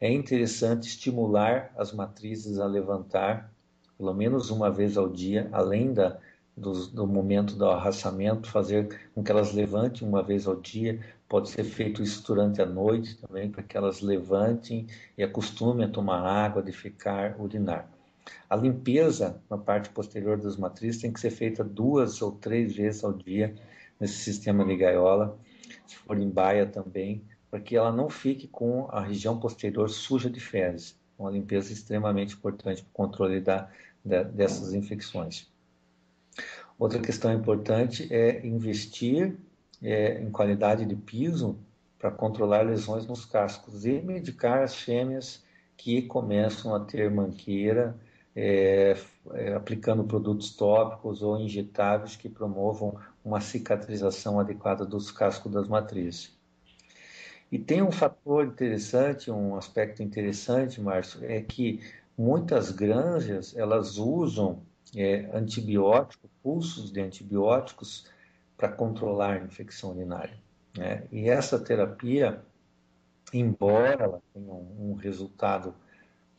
É 0.00 0.10
interessante 0.10 0.88
estimular 0.88 1.70
as 1.76 1.92
matrizes 1.92 2.58
a 2.58 2.66
levantar 2.66 3.52
pelo 3.98 4.14
menos 4.14 4.50
uma 4.50 4.70
vez 4.70 4.96
ao 4.96 5.08
dia, 5.08 5.48
além 5.52 5.92
da, 5.92 6.18
do, 6.56 6.86
do 6.88 7.06
momento 7.06 7.54
do 7.54 7.66
arraçamento, 7.66 8.50
fazer 8.50 8.88
com 9.14 9.22
que 9.22 9.30
elas 9.30 9.52
levantem 9.52 10.08
uma 10.08 10.22
vez 10.22 10.46
ao 10.46 10.56
dia. 10.56 10.98
Pode 11.28 11.50
ser 11.50 11.64
feito 11.64 12.02
isso 12.02 12.24
durante 12.26 12.62
a 12.62 12.66
noite 12.66 13.16
também, 13.18 13.50
para 13.50 13.62
que 13.62 13.76
elas 13.76 14.00
levantem 14.00 14.86
e 15.16 15.22
acostumem 15.22 15.86
a 15.86 15.90
tomar 15.90 16.22
água, 16.22 16.62
de 16.62 16.72
ficar, 16.72 17.38
urinar. 17.38 17.93
A 18.48 18.56
limpeza 18.56 19.42
na 19.50 19.58
parte 19.58 19.90
posterior 19.90 20.38
das 20.38 20.56
matrizes 20.56 21.00
tem 21.00 21.12
que 21.12 21.20
ser 21.20 21.30
feita 21.30 21.64
duas 21.64 22.22
ou 22.22 22.32
três 22.32 22.74
vezes 22.76 23.02
ao 23.02 23.12
dia 23.12 23.54
nesse 23.98 24.18
sistema 24.18 24.64
de 24.64 24.76
gaiola, 24.76 25.38
se 25.86 25.96
for 25.96 26.18
em 26.18 26.28
baia 26.28 26.66
também, 26.66 27.22
para 27.50 27.60
que 27.60 27.76
ela 27.76 27.92
não 27.92 28.08
fique 28.08 28.48
com 28.48 28.86
a 28.90 29.00
região 29.00 29.38
posterior 29.38 29.88
suja 29.88 30.30
de 30.30 30.40
fezes. 30.40 30.98
Uma 31.18 31.30
limpeza 31.30 31.72
extremamente 31.72 32.34
importante 32.34 32.82
para 32.82 32.90
o 32.90 32.92
controle 32.92 33.40
da, 33.40 33.70
da, 34.04 34.22
dessas 34.22 34.72
infecções. 34.72 35.48
Outra 36.78 37.00
questão 37.00 37.32
importante 37.32 38.12
é 38.12 38.44
investir 38.44 39.36
é, 39.82 40.20
em 40.20 40.30
qualidade 40.30 40.84
de 40.84 40.96
piso 40.96 41.58
para 41.98 42.10
controlar 42.10 42.62
lesões 42.62 43.06
nos 43.06 43.24
cascos 43.24 43.86
e 43.86 44.00
medicar 44.00 44.62
as 44.62 44.74
fêmeas 44.74 45.44
que 45.76 46.02
começam 46.02 46.74
a 46.74 46.80
ter 46.80 47.10
manqueira, 47.10 47.96
é, 48.34 48.96
é, 49.32 49.54
aplicando 49.54 50.04
produtos 50.04 50.54
tópicos 50.54 51.22
ou 51.22 51.38
injetáveis 51.38 52.16
que 52.16 52.28
promovam 52.28 52.98
uma 53.24 53.40
cicatrização 53.40 54.40
adequada 54.40 54.84
dos 54.84 55.10
cascos 55.10 55.52
das 55.52 55.68
matrizes. 55.68 56.36
E 57.50 57.58
tem 57.58 57.82
um 57.82 57.92
fator 57.92 58.44
interessante, 58.44 59.30
um 59.30 59.54
aspecto 59.54 60.02
interessante, 60.02 60.80
Márcio, 60.80 61.24
é 61.24 61.40
que 61.40 61.80
muitas 62.18 62.70
granjas 62.70 63.56
elas 63.56 63.96
usam 63.96 64.62
é, 64.96 65.28
antibióticos, 65.32 66.30
pulsos 66.42 66.90
de 66.90 67.00
antibióticos 67.00 68.06
para 68.56 68.68
controlar 68.68 69.34
a 69.34 69.44
infecção 69.44 69.90
urinária. 69.90 70.36
Né? 70.76 71.04
E 71.12 71.28
essa 71.28 71.58
terapia, 71.58 72.42
embora 73.32 74.02
ela 74.02 74.22
tenha 74.32 74.52
um, 74.52 74.90
um 74.90 74.94
resultado, 74.94 75.74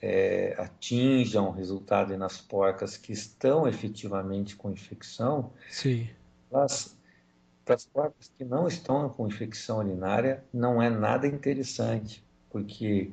é, 0.02 0.70
um 1.40 1.52
resultado 1.52 2.16
nas 2.18 2.40
porcas 2.40 2.98
que 2.98 3.14
estão 3.14 3.68
efetivamente 3.68 4.56
com 4.56 4.70
infecção, 4.70 5.52
Sim. 5.70 6.10
elas 6.52 6.96
para 7.66 7.76
as 7.76 7.86
porcas 7.88 8.32
que 8.38 8.46
não 8.46 8.68
estão 8.68 9.10
com 9.10 9.28
infecção 9.28 9.80
urinária, 9.80 10.44
não 10.54 10.80
é 10.80 10.88
nada 10.88 11.26
interessante, 11.26 12.24
porque 12.52 13.12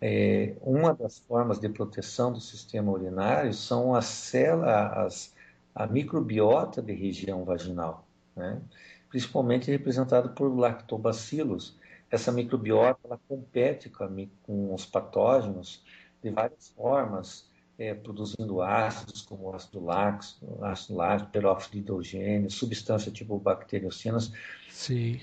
é, 0.00 0.56
uma 0.60 0.92
das 0.92 1.20
formas 1.20 1.60
de 1.60 1.68
proteção 1.68 2.32
do 2.32 2.40
sistema 2.40 2.90
urinário 2.90 3.54
são 3.54 3.94
as 3.94 4.06
células, 4.06 5.32
a 5.72 5.86
microbiota 5.86 6.82
de 6.82 6.92
região 6.92 7.44
vaginal, 7.44 8.04
né? 8.34 8.60
principalmente 9.08 9.70
representado 9.70 10.30
por 10.30 10.48
lactobacilos. 10.48 11.78
Essa 12.10 12.32
microbiota 12.32 12.98
ela 13.04 13.20
compete 13.28 13.88
com, 13.88 14.02
a, 14.02 14.10
com 14.42 14.74
os 14.74 14.84
patógenos 14.84 15.84
de 16.22 16.30
várias 16.30 16.68
formas, 16.70 17.50
é, 17.78 17.94
produzindo 17.94 18.62
ácidos 18.62 19.22
como 19.22 19.52
ácido 19.52 19.84
lático, 19.84 20.64
ácido 20.64 20.96
lático, 20.96 21.30
peróxido 21.30 21.72
de 21.72 21.78
hidrogênio, 21.78 22.50
substância 22.50 23.10
tipo 23.10 23.38
bacteriocinas. 23.38 24.32
Sim. 24.70 25.20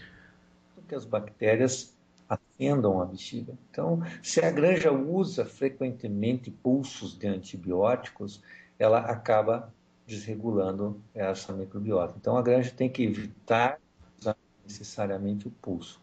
Que 0.87 0.95
as 0.95 1.05
bactérias 1.05 1.95
acendam 2.27 3.01
a 3.01 3.05
bexiga. 3.05 3.53
Então, 3.71 4.01
se 4.21 4.39
a 4.43 4.51
granja 4.51 4.91
usa 4.91 5.45
frequentemente 5.45 6.51
pulsos 6.51 7.17
de 7.17 7.27
antibióticos, 7.27 8.41
ela 8.77 8.99
acaba 8.99 9.73
desregulando 10.05 11.01
essa 11.13 11.53
microbiota. 11.53 12.15
Então, 12.17 12.35
a 12.35 12.41
granja 12.41 12.71
tem 12.71 12.89
que 12.89 13.03
evitar 13.03 13.79
usar 14.19 14.35
necessariamente 14.63 15.47
o 15.47 15.51
pulso. 15.51 16.01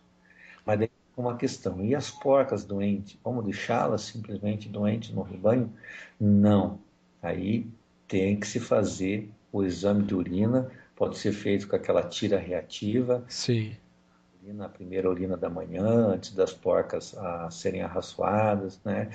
Mas 0.65 0.79
uma 1.17 1.37
questão. 1.37 1.85
E 1.85 1.95
as 1.95 2.11
porcas 2.11 2.65
doentes, 2.65 3.19
vamos 3.25 3.45
deixá-las 3.45 4.03
simplesmente 4.03 4.69
doentes 4.69 5.11
no 5.11 5.23
rebanho? 5.23 5.73
Não. 6.21 6.79
Aí 7.23 7.67
tem 8.07 8.39
que 8.39 8.47
se 8.47 8.61
fazer 8.61 9.31
o 9.51 9.65
exame 9.65 10.03
de 10.03 10.15
urina, 10.15 10.71
pode 10.95 11.19
ser 11.19 11.33
feito 11.33 11.67
com 11.67 11.75
aquela 11.75 12.03
tira 12.03 12.39
reativa. 12.39 13.25
Sim. 13.29 13.77
A 14.61 14.69
primeira 14.69 15.11
urina 15.11 15.37
da 15.37 15.51
manhã, 15.51 15.83
antes 15.85 16.33
das 16.33 16.53
porcas 16.53 17.17
a 17.19 17.51
serem 17.51 17.83
arraçoadas, 17.83 18.81
né? 18.85 19.11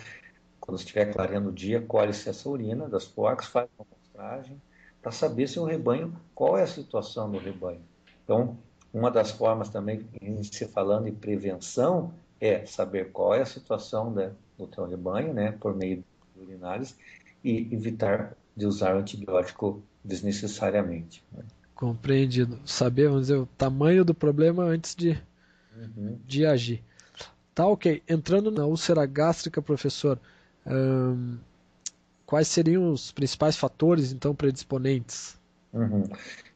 Quando 0.59 0.77
estiver 0.77 1.05
clareando 1.13 1.49
o 1.49 1.53
dia, 1.53 1.81
colhe-se 1.81 2.27
essa 2.27 2.49
urina 2.49 2.89
das 2.89 3.05
porcas, 3.05 3.47
faz 3.47 3.69
uma 3.77 3.85
amostragem 3.89 4.61
para 5.01 5.11
saber 5.11 5.47
se 5.47 5.57
o 5.57 5.63
rebanho, 5.63 6.13
qual 6.35 6.57
é 6.57 6.63
a 6.63 6.67
situação 6.67 7.31
do 7.31 7.37
rebanho. 7.37 7.81
Então, 8.23 8.57
uma 8.93 9.09
das 9.09 9.31
formas 9.31 9.69
também, 9.69 10.05
em 10.21 10.43
se 10.43 10.65
falando 10.67 11.07
em 11.07 11.13
prevenção, 11.13 12.13
é 12.39 12.65
saber 12.65 13.11
qual 13.11 13.33
é 13.33 13.41
a 13.41 13.45
situação 13.45 14.11
né, 14.11 14.31
do 14.57 14.67
teu 14.67 14.85
rebanho, 14.85 15.33
né, 15.33 15.51
por 15.53 15.75
meio 15.75 16.03
de 16.35 16.41
urinários, 16.41 16.95
e 17.43 17.69
evitar 17.71 18.35
de 18.55 18.65
usar 18.65 18.95
o 18.95 18.99
antibiótico 18.99 19.81
desnecessariamente. 20.03 21.23
Né. 21.31 21.43
Compreendido. 21.75 22.59
Saber, 22.65 23.07
vamos 23.07 23.27
dizer, 23.27 23.37
o 23.37 23.45
tamanho 23.45 24.03
do 24.03 24.13
problema 24.13 24.63
antes 24.63 24.93
de, 24.93 25.17
uhum. 25.75 26.19
de 26.25 26.45
agir. 26.45 26.83
Tá 27.55 27.65
ok. 27.65 28.03
Entrando 28.07 28.51
na 28.51 28.65
úlcera 28.65 29.05
gástrica, 29.05 29.61
professor, 29.61 30.19
hum, 30.65 31.37
quais 32.25 32.47
seriam 32.47 32.91
os 32.91 33.11
principais 33.11 33.55
fatores, 33.55 34.11
então, 34.11 34.35
predisponentes? 34.35 35.39
Uhum. 35.73 36.03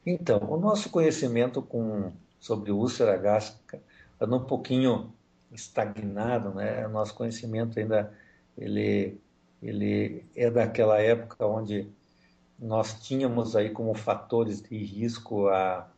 Então, 0.06 0.39
o 0.50 0.58
nosso 0.58 0.89
conhecimento 0.89 1.62
com 1.62 2.12
sobre 2.45 2.71
úlcera 2.71 3.17
gástrica 3.17 3.81
anda 4.21 4.35
um 4.35 4.45
pouquinho 4.45 5.11
estagnado, 5.51 6.53
né? 6.53 6.85
O 6.85 6.91
nosso 6.91 7.15
conhecimento 7.15 7.79
ainda 7.79 8.13
ele 8.55 9.19
ele 9.63 10.23
é 10.35 10.51
daquela 10.51 10.99
época 10.99 11.43
onde 11.47 11.87
nós 12.59 13.01
tínhamos 13.01 13.55
aí 13.55 13.71
como 13.71 13.95
fatores 13.95 14.61
de 14.61 14.77
risco 14.77 15.47
a, 15.47 15.89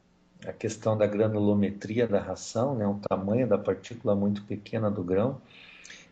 a 0.45 0.53
questão 0.53 0.97
da 0.97 1.05
granulometria 1.05 2.07
da 2.07 2.21
ração, 2.21 2.75
né, 2.75 2.87
o 2.87 2.97
tamanho 3.09 3.45
da 3.45 3.57
partícula 3.57 4.15
muito 4.15 4.41
pequena 4.43 4.89
do 4.89 5.03
grão, 5.03 5.41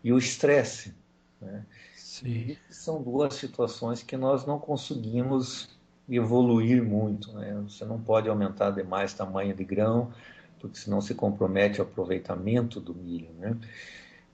e 0.04 0.12
o 0.12 0.18
estresse. 0.18 0.94
Né? 1.40 1.66
Sim. 1.96 2.58
são 2.70 3.02
duas 3.02 3.36
situações 3.36 4.04
que 4.04 4.18
nós 4.18 4.46
não 4.46 4.60
conseguimos 4.60 5.75
evoluir 6.10 6.84
muito. 6.84 7.32
Né? 7.34 7.54
Você 7.68 7.86
não 7.86 8.00
pode 8.00 8.30
aumentar 8.30 8.72
demais 8.72 9.14
tamanho 9.14 9.56
de 9.56 9.64
grão, 9.64 10.12
porque 10.60 10.78
senão 10.78 11.02
se 11.02 11.14
compromete 11.14 11.80
o 11.80 11.84
aproveitamento 11.84 12.80
do 12.80 12.94
milho. 12.94 13.30
Né? 13.40 13.58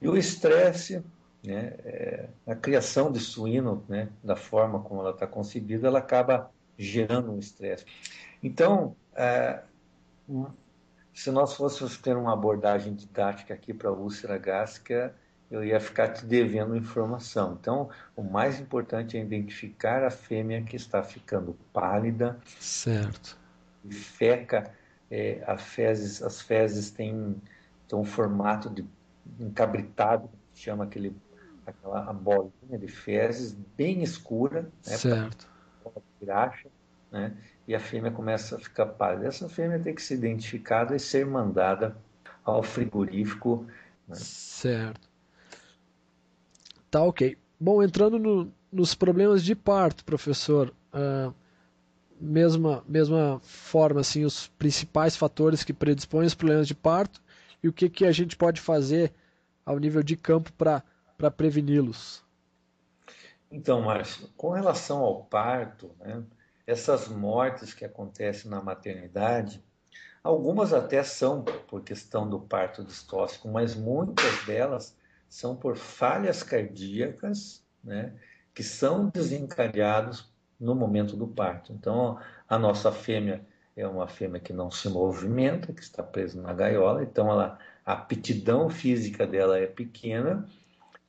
E 0.02 0.08
o 0.08 0.18
estresse, 0.18 1.04
né, 1.44 1.74
é, 1.84 2.30
a 2.48 2.56
criação 2.56 3.12
de 3.12 3.20
suíno, 3.20 3.84
né, 3.88 4.10
da 4.24 4.36
forma 4.36 4.80
como 4.80 5.02
ela 5.02 5.12
está 5.12 5.28
concebida, 5.28 5.88
ela 5.88 6.00
acaba 6.00 6.52
gerando 6.78 7.32
um 7.32 7.40
estresse. 7.40 7.86
Então, 8.42 8.96
é, 9.14 9.62
se 11.14 11.30
nós 11.32 11.54
fôssemos 11.54 11.98
ter 11.98 12.16
uma 12.16 12.34
abordagem 12.34 12.94
didática 12.96 13.54
aqui 13.54 13.74
para 13.74 13.90
a 13.90 13.94
úlcera 13.94 14.38
gástrica, 14.38 15.14
eu 15.52 15.66
ia 15.66 15.80
ficar 15.82 16.08
te 16.08 16.26
devendo 16.26 16.78
informação. 16.78 17.58
Então, 17.60 17.90
o 18.16 18.24
mais 18.24 18.60
importante 18.60 19.18
é 19.18 19.22
identificar 19.22 20.02
a 20.02 20.10
fêmea 20.10 20.62
que 20.64 20.78
está 20.78 21.04
ficando 21.04 21.58
pálida. 21.74 22.40
Certo. 22.58 23.38
Feca, 23.90 24.72
é, 25.10 25.44
fezes, 25.58 26.24
as 26.24 26.42
fezes 26.42 26.90
têm, 26.90 27.36
têm 27.86 28.00
um 28.00 28.06
formato 28.06 28.70
de 28.70 28.86
encabritado, 29.38 30.30
chama 30.56 30.86
aquele, 30.86 31.14
aquela 31.68 32.14
bolinha 32.14 32.78
de 32.80 32.88
fezes 32.88 33.52
bem 33.76 34.02
escura. 34.02 34.62
Né, 34.88 34.98
certo. 34.98 35.50
Graxa, 36.22 36.70
né? 37.12 37.36
E 37.68 37.76
a 37.76 37.80
fêmea 37.80 38.12
começa 38.12 38.56
a 38.56 38.60
ficar 38.60 38.86
pálida. 38.86 39.28
Essa 39.28 39.50
fêmea 39.50 39.80
tem 39.80 39.94
que 39.94 40.02
ser 40.02 40.14
identificada 40.14 40.96
e 40.96 41.00
ser 41.00 41.26
mandada 41.26 41.98
ao 42.44 42.64
frigorífico. 42.64 43.68
Né? 44.08 44.16
Certo. 44.16 45.11
Tá 46.92 47.02
ok. 47.02 47.38
Bom, 47.58 47.82
entrando 47.82 48.20
no, 48.20 48.54
nos 48.70 48.94
problemas 48.94 49.44
de 49.46 49.56
parto, 49.56 50.04
professor, 50.04 50.74
uh, 50.94 51.34
mesma, 52.20 52.84
mesma 52.86 53.40
forma, 53.42 54.02
assim, 54.02 54.26
os 54.26 54.48
principais 54.48 55.16
fatores 55.16 55.64
que 55.64 55.72
predispõem 55.72 56.28
os 56.28 56.36
problemas 56.36 56.68
de 56.68 56.76
parto 56.76 57.22
e 57.64 57.70
o 57.70 57.74
que, 57.74 57.90
que 57.90 58.06
a 58.06 58.12
gente 58.12 58.36
pode 58.36 58.60
fazer 58.60 59.14
ao 59.66 59.80
nível 59.80 60.04
de 60.04 60.18
campo 60.18 60.52
para 60.52 61.32
preveni-los? 61.32 62.26
Então, 63.50 63.82
Márcio, 63.82 64.28
com 64.36 64.50
relação 64.50 65.00
ao 65.00 65.24
parto, 65.24 65.92
né, 66.00 66.22
essas 66.68 67.08
mortes 67.08 67.74
que 67.74 67.86
acontecem 67.86 68.52
na 68.52 68.62
maternidade, 68.62 69.64
algumas 70.22 70.74
até 70.74 71.04
são 71.04 71.42
por 71.44 71.84
questão 71.84 72.30
do 72.30 72.40
parto 72.40 72.84
distóxico, 72.84 73.48
mas 73.48 73.76
muitas 73.76 74.44
delas 74.46 75.00
são 75.32 75.56
por 75.56 75.78
falhas 75.78 76.44
cardíacas, 76.44 77.64
né, 77.82 78.14
que 78.54 78.62
são 78.62 79.08
desencadeados 79.08 80.30
no 80.60 80.76
momento 80.76 81.16
do 81.16 81.26
parto. 81.26 81.72
Então, 81.72 82.20
a 82.50 82.60
nossa 82.60 82.92
fêmea 82.92 83.42
é 83.76 83.88
uma 83.88 84.10
fêmea 84.10 84.42
que 84.42 84.52
não 84.52 84.70
se 84.70 84.90
movimenta, 84.90 85.72
que 85.72 85.82
está 85.82 86.04
presa 86.04 86.40
na 86.42 86.54
gaiola, 86.54 87.02
então 87.02 87.32
ela, 87.32 87.58
a 87.86 87.94
aptidão 87.94 88.70
física 88.70 89.26
dela 89.26 89.58
é 89.58 89.66
pequena 89.66 90.46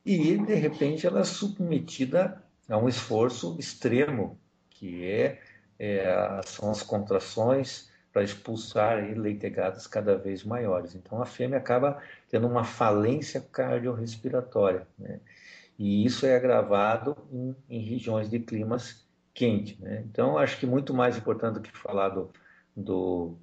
e, 0.05 0.37
de 0.37 0.55
repente, 0.55 1.05
ela 1.05 1.19
é 1.19 1.25
submetida 1.25 2.41
a 2.69 2.77
um 2.77 2.87
esforço 2.87 3.57
extremo, 3.59 4.39
que 4.69 5.05
é, 5.05 5.41
é 5.77 6.41
são 6.45 6.71
as 6.71 6.81
contrações 6.81 7.91
para 8.13 8.23
expulsar 8.23 9.03
leitegadas 9.17 9.87
cada 9.87 10.15
vez 10.15 10.43
maiores. 10.43 10.93
Então, 10.93 11.19
a 11.19 11.25
fêmea 11.25 11.57
acaba 11.57 11.99
tendo 12.29 12.47
uma 12.47 12.63
falência 12.63 13.41
cardiorrespiratória, 13.41 14.87
né? 14.97 15.19
e 15.79 16.05
isso 16.05 16.27
é 16.27 16.35
agravado 16.35 17.17
em, 17.31 17.55
em 17.67 17.79
regiões 17.81 18.29
de 18.29 18.39
climas 18.39 19.03
quentes. 19.33 19.79
Né? 19.79 20.03
Então, 20.05 20.37
acho 20.37 20.59
que 20.59 20.67
muito 20.67 20.93
mais 20.93 21.17
importante 21.17 21.55
do 21.55 21.61
que 21.61 21.75
falar 21.75 22.09
do, 22.09 22.29
do, 22.77 23.35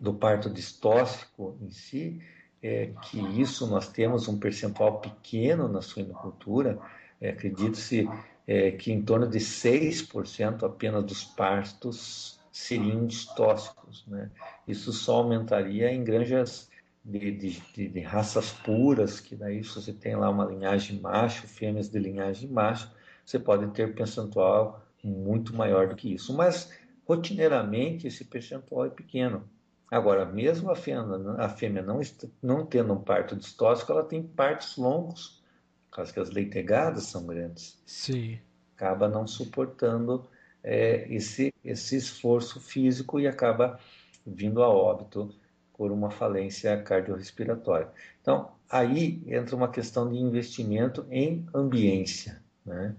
do 0.00 0.14
parto 0.14 0.48
distóxico 0.48 1.58
em 1.60 1.70
si, 1.70 2.22
é 2.62 2.90
que 3.02 3.20
isso 3.38 3.66
nós 3.66 3.88
temos 3.88 4.26
um 4.26 4.38
percentual 4.38 4.98
pequeno 4.98 5.68
na 5.68 5.82
suinocultura, 5.82 6.78
é, 7.20 7.28
acredito-se 7.28 8.08
é, 8.46 8.70
que 8.70 8.90
em 8.90 9.02
torno 9.02 9.28
de 9.28 9.38
6% 9.38 10.62
apenas 10.64 11.04
dos 11.04 11.22
partos 11.22 12.40
seriam 12.54 13.04
distóxicos. 13.04 14.06
Né? 14.06 14.30
Isso 14.66 14.92
só 14.92 15.16
aumentaria 15.16 15.92
em 15.92 16.04
granjas 16.04 16.70
de, 17.04 17.32
de, 17.32 17.88
de, 17.88 18.00
raças 18.00 18.52
puras, 18.52 19.18
que 19.18 19.34
daí 19.34 19.64
se 19.64 19.74
você 19.74 19.92
tem 19.92 20.14
lá 20.14 20.30
uma 20.30 20.44
linhagem 20.44 21.00
macho, 21.00 21.48
fêmeas 21.48 21.88
de 21.88 21.98
linhagem 21.98 22.48
macho, 22.48 22.88
você 23.26 23.40
pode 23.40 23.66
ter 23.72 23.92
percentual 23.92 24.86
muito 25.02 25.54
maior 25.54 25.88
do 25.88 25.96
que 25.96 26.14
isso. 26.14 26.32
Mas 26.32 26.72
rotineiramente 27.04 28.06
esse 28.06 28.24
percentual 28.24 28.86
é 28.86 28.90
pequeno. 28.90 29.42
Agora, 29.90 30.24
mesmo 30.24 30.70
a 30.70 30.76
fêmea, 30.76 31.04
a 31.38 31.48
fêmea 31.48 31.82
não, 31.82 32.00
não 32.40 32.64
tendo 32.64 32.92
um 32.92 33.02
parto 33.02 33.34
distóxico, 33.34 33.90
ela 33.90 34.04
tem 34.04 34.22
partos 34.22 34.76
longos, 34.76 35.42
por 35.90 35.96
causa 35.96 36.12
que 36.12 36.20
as 36.20 36.30
leitegadas 36.30 37.04
são 37.04 37.26
grandes. 37.26 37.82
Sim. 37.84 38.38
Acaba 38.76 39.08
não 39.08 39.26
suportando 39.26 40.26
é, 40.64 41.06
esse, 41.10 41.52
esse 41.62 41.96
esforço 41.96 42.58
físico 42.58 43.20
e 43.20 43.28
acaba 43.28 43.78
vindo 44.26 44.62
a 44.62 44.68
óbito 44.68 45.32
por 45.76 45.92
uma 45.92 46.10
falência 46.10 46.80
cardiorrespiratória. 46.82 47.88
Então, 48.22 48.50
aí 48.70 49.22
entra 49.26 49.54
uma 49.54 49.68
questão 49.68 50.10
de 50.10 50.16
investimento 50.16 51.06
em 51.10 51.46
ambiência. 51.52 52.42
Né? 52.64 52.96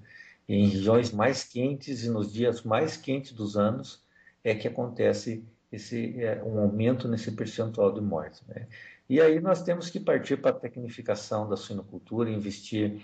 Em 0.47 0.67
regiões 0.67 1.11
mais 1.11 1.43
quentes 1.43 2.03
e 2.03 2.09
nos 2.09 2.31
dias 2.31 2.61
mais 2.61 2.95
quentes 2.95 3.31
dos 3.31 3.57
anos 3.57 4.03
é 4.43 4.53
que 4.53 4.67
acontece 4.67 5.43
esse 5.71 6.21
é, 6.21 6.43
um 6.43 6.59
aumento 6.59 7.07
nesse 7.07 7.31
percentual 7.31 7.91
de 7.91 8.01
mortes. 8.01 8.43
Né? 8.47 8.67
E 9.09 9.19
aí 9.19 9.39
nós 9.39 9.63
temos 9.63 9.89
que 9.89 9.99
partir 9.99 10.37
para 10.37 10.51
a 10.51 10.59
tecnificação 10.59 11.49
da 11.49 11.57
suinocultura, 11.57 12.29
investir 12.29 13.01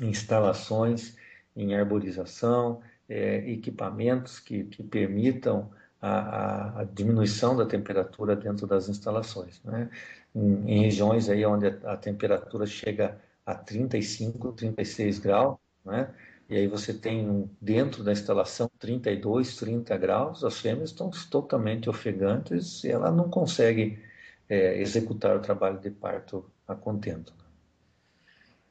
em 0.00 0.08
instalações, 0.08 1.16
em 1.56 1.74
arborização, 1.74 2.82
é, 3.12 3.50
equipamentos 3.50 4.40
que, 4.40 4.64
que 4.64 4.82
permitam 4.82 5.70
a, 6.00 6.80
a, 6.80 6.84
diminuição 6.84 7.54
da 7.54 7.66
temperatura 7.66 8.34
dentro 8.34 8.66
das 8.66 8.88
instalações. 8.88 9.62
Né? 9.62 9.90
Em, 10.34 10.64
em, 10.66 10.82
regiões 10.84 11.28
aí 11.28 11.44
onde 11.44 11.66
a, 11.66 11.96
temperatura 11.96 12.64
chega 12.64 13.20
a 13.44 13.54
35, 13.54 14.52
36 14.52 15.18
graus, 15.18 15.58
né? 15.84 16.08
e 16.48 16.56
aí 16.56 16.66
você 16.66 16.94
tem 16.94 17.50
dentro 17.60 18.02
da 18.02 18.12
instalação 18.12 18.70
32, 18.78 19.56
30 19.56 19.96
graus, 19.98 20.42
as 20.42 20.58
fêmeas 20.58 20.90
estão 20.90 21.10
totalmente 21.30 21.90
ofegantes 21.90 22.82
e 22.82 22.90
ela 22.90 23.10
não 23.10 23.28
consegue 23.28 24.02
é, 24.48 24.80
executar 24.80 25.36
o 25.36 25.40
trabalho 25.40 25.78
de 25.78 25.90
parto 25.90 26.50
a 26.66 26.74
contento. 26.74 27.34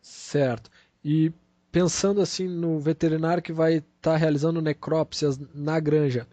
Certo. 0.01 0.71
E 1.03 1.31
pensando 1.71 2.21
assim 2.21 2.47
no 2.47 2.79
veterinário 2.79 3.41
que 3.41 3.53
vai 3.53 3.75
estar 3.75 4.11
tá 4.11 4.15
realizando 4.17 4.61
necrópsias 4.61 5.39
na 5.53 5.79
granja, 5.79 6.27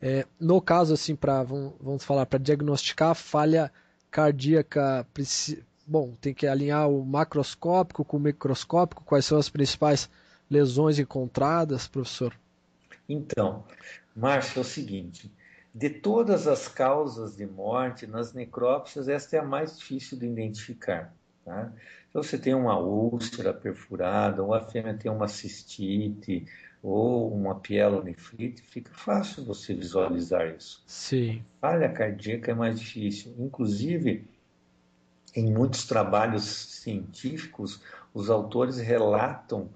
é, 0.00 0.26
no 0.40 0.60
caso 0.60 0.94
assim 0.94 1.14
para 1.14 1.42
vamos, 1.42 2.04
falar 2.04 2.26
para 2.26 2.38
diagnosticar 2.38 3.14
falha 3.14 3.72
cardíaca, 4.10 5.06
bom, 5.86 6.12
tem 6.20 6.34
que 6.34 6.46
alinhar 6.46 6.90
o 6.90 7.04
macroscópico 7.04 8.04
com 8.04 8.16
o 8.16 8.20
microscópico, 8.20 9.04
quais 9.04 9.24
são 9.24 9.38
as 9.38 9.48
principais 9.48 10.10
lesões 10.50 10.98
encontradas, 10.98 11.86
professor? 11.88 12.36
Então, 13.08 13.64
Márcio, 14.14 14.58
é 14.58 14.60
o 14.60 14.64
seguinte: 14.64 15.32
de 15.74 15.88
todas 15.88 16.46
as 16.46 16.68
causas 16.68 17.36
de 17.36 17.46
morte 17.46 18.06
nas 18.06 18.34
necrópsias, 18.34 19.08
esta 19.08 19.36
é 19.36 19.38
a 19.38 19.44
mais 19.44 19.78
difícil 19.78 20.18
de 20.18 20.26
identificar. 20.26 21.14
Tá? 21.44 21.72
Então, 22.08 22.22
você 22.22 22.38
tem 22.38 22.54
uma 22.54 22.78
úlcera 22.78 23.52
perfurada, 23.52 24.42
ou 24.42 24.54
a 24.54 24.60
fêmea 24.60 24.94
tem 24.94 25.10
uma 25.10 25.28
cistite, 25.28 26.46
ou 26.82 27.32
uma 27.32 27.54
pielonefrite, 27.56 28.62
fica 28.62 28.92
fácil 28.92 29.44
você 29.44 29.72
visualizar 29.72 30.48
isso. 30.48 30.82
Sim. 30.86 31.44
Falha 31.60 31.88
cardíaca 31.88 32.50
é 32.50 32.54
mais 32.54 32.78
difícil. 32.78 33.34
Inclusive, 33.38 34.28
em 35.34 35.52
muitos 35.52 35.86
trabalhos 35.86 36.44
científicos, 36.44 37.80
os 38.12 38.28
autores 38.28 38.78
relatam 38.78 39.70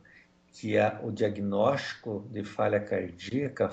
que 0.52 0.76
a, 0.79 1.00
o 1.02 1.12
diagnóstico 1.12 2.26
de 2.31 2.42
falha 2.42 2.81
cardíaca 2.81 3.70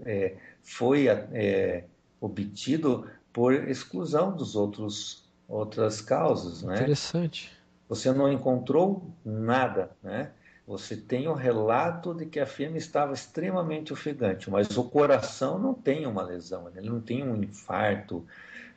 é, 0.00 0.36
foi 0.62 1.08
é, 1.08 1.84
obtido 2.20 3.08
por 3.32 3.52
exclusão 3.68 4.34
dos 4.34 4.56
outros 4.56 5.29
outras 5.50 6.00
causas, 6.00 6.62
né? 6.62 6.76
Interessante. 6.76 7.52
Você 7.88 8.12
não 8.12 8.32
encontrou 8.32 9.04
nada, 9.24 9.90
né? 10.02 10.30
Você 10.66 10.96
tem 10.96 11.26
o 11.26 11.32
um 11.32 11.34
relato 11.34 12.14
de 12.14 12.24
que 12.24 12.38
a 12.38 12.46
fêmea 12.46 12.78
estava 12.78 13.12
extremamente 13.12 13.92
ofegante, 13.92 14.48
mas 14.48 14.76
o 14.78 14.84
coração 14.84 15.58
não 15.58 15.74
tem 15.74 16.06
uma 16.06 16.22
lesão, 16.22 16.70
ele 16.74 16.88
não 16.88 17.00
tem 17.00 17.24
um 17.24 17.42
infarto, 17.42 18.24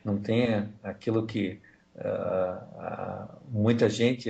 não 0.04 0.18
tem 0.18 0.68
aquilo 0.84 1.26
que 1.26 1.62
Uh, 1.96 2.64
uh, 2.82 3.30
muita 3.52 3.88
gente 3.88 4.28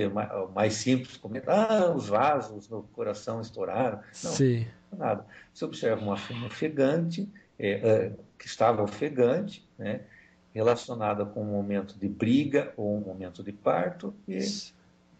mais 0.54 0.74
simples 0.74 1.16
comenta, 1.16 1.50
ah, 1.50 1.94
os 1.94 2.08
vasos 2.08 2.68
no 2.68 2.82
coração 2.82 3.40
estouraram. 3.40 4.00
Não, 4.22 4.32
Sim. 4.32 4.66
nada. 4.92 5.24
Você 5.50 5.64
observa 5.64 6.02
uma 6.02 6.18
fêmea 6.18 6.46
ofegante, 6.46 7.26
é, 7.58 7.70
é, 7.70 8.12
que 8.38 8.46
estava 8.46 8.82
ofegante, 8.82 9.66
né, 9.78 10.02
relacionada 10.54 11.26
com 11.26 11.42
um 11.42 11.52
momento 11.52 11.98
de 11.98 12.08
briga 12.08 12.72
ou 12.76 12.96
um 12.96 13.00
momento 13.00 13.42
de 13.42 13.52
parto, 13.52 14.14
e 14.28 14.38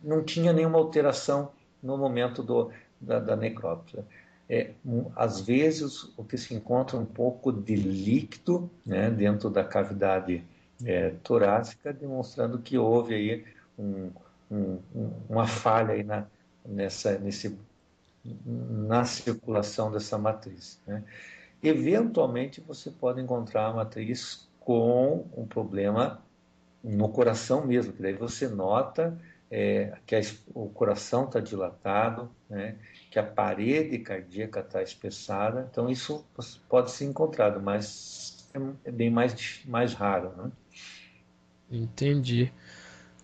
não 0.02 0.22
tinha 0.22 0.52
nenhuma 0.52 0.78
alteração 0.78 1.50
no 1.82 1.98
momento 1.98 2.42
do, 2.42 2.70
da, 3.00 3.18
da 3.18 3.34
necrópsia. 3.34 4.04
É, 4.48 4.72
um, 4.84 5.10
às 5.16 5.40
vezes, 5.40 6.12
o 6.16 6.24
que 6.24 6.36
se 6.36 6.54
encontra 6.54 6.96
um 6.96 7.04
pouco 7.04 7.50
de 7.50 7.74
líquido 7.74 8.70
né, 8.86 9.10
dentro 9.10 9.50
da 9.50 9.64
cavidade 9.64 10.44
é, 10.84 11.10
torácica, 11.22 11.92
demonstrando 11.92 12.58
que 12.58 12.78
houve 12.78 13.14
aí 13.14 13.44
um, 13.78 14.10
um, 14.50 14.78
uma 15.28 15.46
falha 15.46 15.94
aí 15.94 16.02
na, 16.02 16.26
nessa, 16.64 17.18
nesse, 17.18 17.58
na 18.24 19.04
circulação 19.04 19.90
dessa 19.90 20.16
matriz. 20.18 20.80
Né? 20.86 21.02
Eventualmente, 21.62 22.60
você 22.60 22.90
pode 22.90 23.20
encontrar 23.20 23.68
a 23.68 23.72
matriz 23.72 24.46
com 24.64 25.26
um 25.36 25.46
problema 25.46 26.22
no 26.82 27.08
coração 27.10 27.66
mesmo, 27.66 27.92
que 27.92 28.02
daí 28.02 28.14
você 28.14 28.48
nota 28.48 29.18
é, 29.50 29.92
que 30.06 30.16
a, 30.16 30.20
o 30.54 30.68
coração 30.68 31.24
está 31.24 31.38
dilatado, 31.38 32.30
né? 32.48 32.76
que 33.10 33.18
a 33.18 33.22
parede 33.22 33.98
cardíaca 33.98 34.60
está 34.60 34.82
espessada, 34.82 35.68
então 35.70 35.88
isso 35.88 36.26
pode 36.68 36.90
ser 36.90 37.04
encontrado, 37.04 37.60
mas 37.62 38.50
é, 38.54 38.88
é 38.88 38.90
bem 38.90 39.10
mais, 39.10 39.60
mais 39.66 39.92
raro. 39.92 40.32
Né? 40.36 40.50
Entendi. 41.70 42.52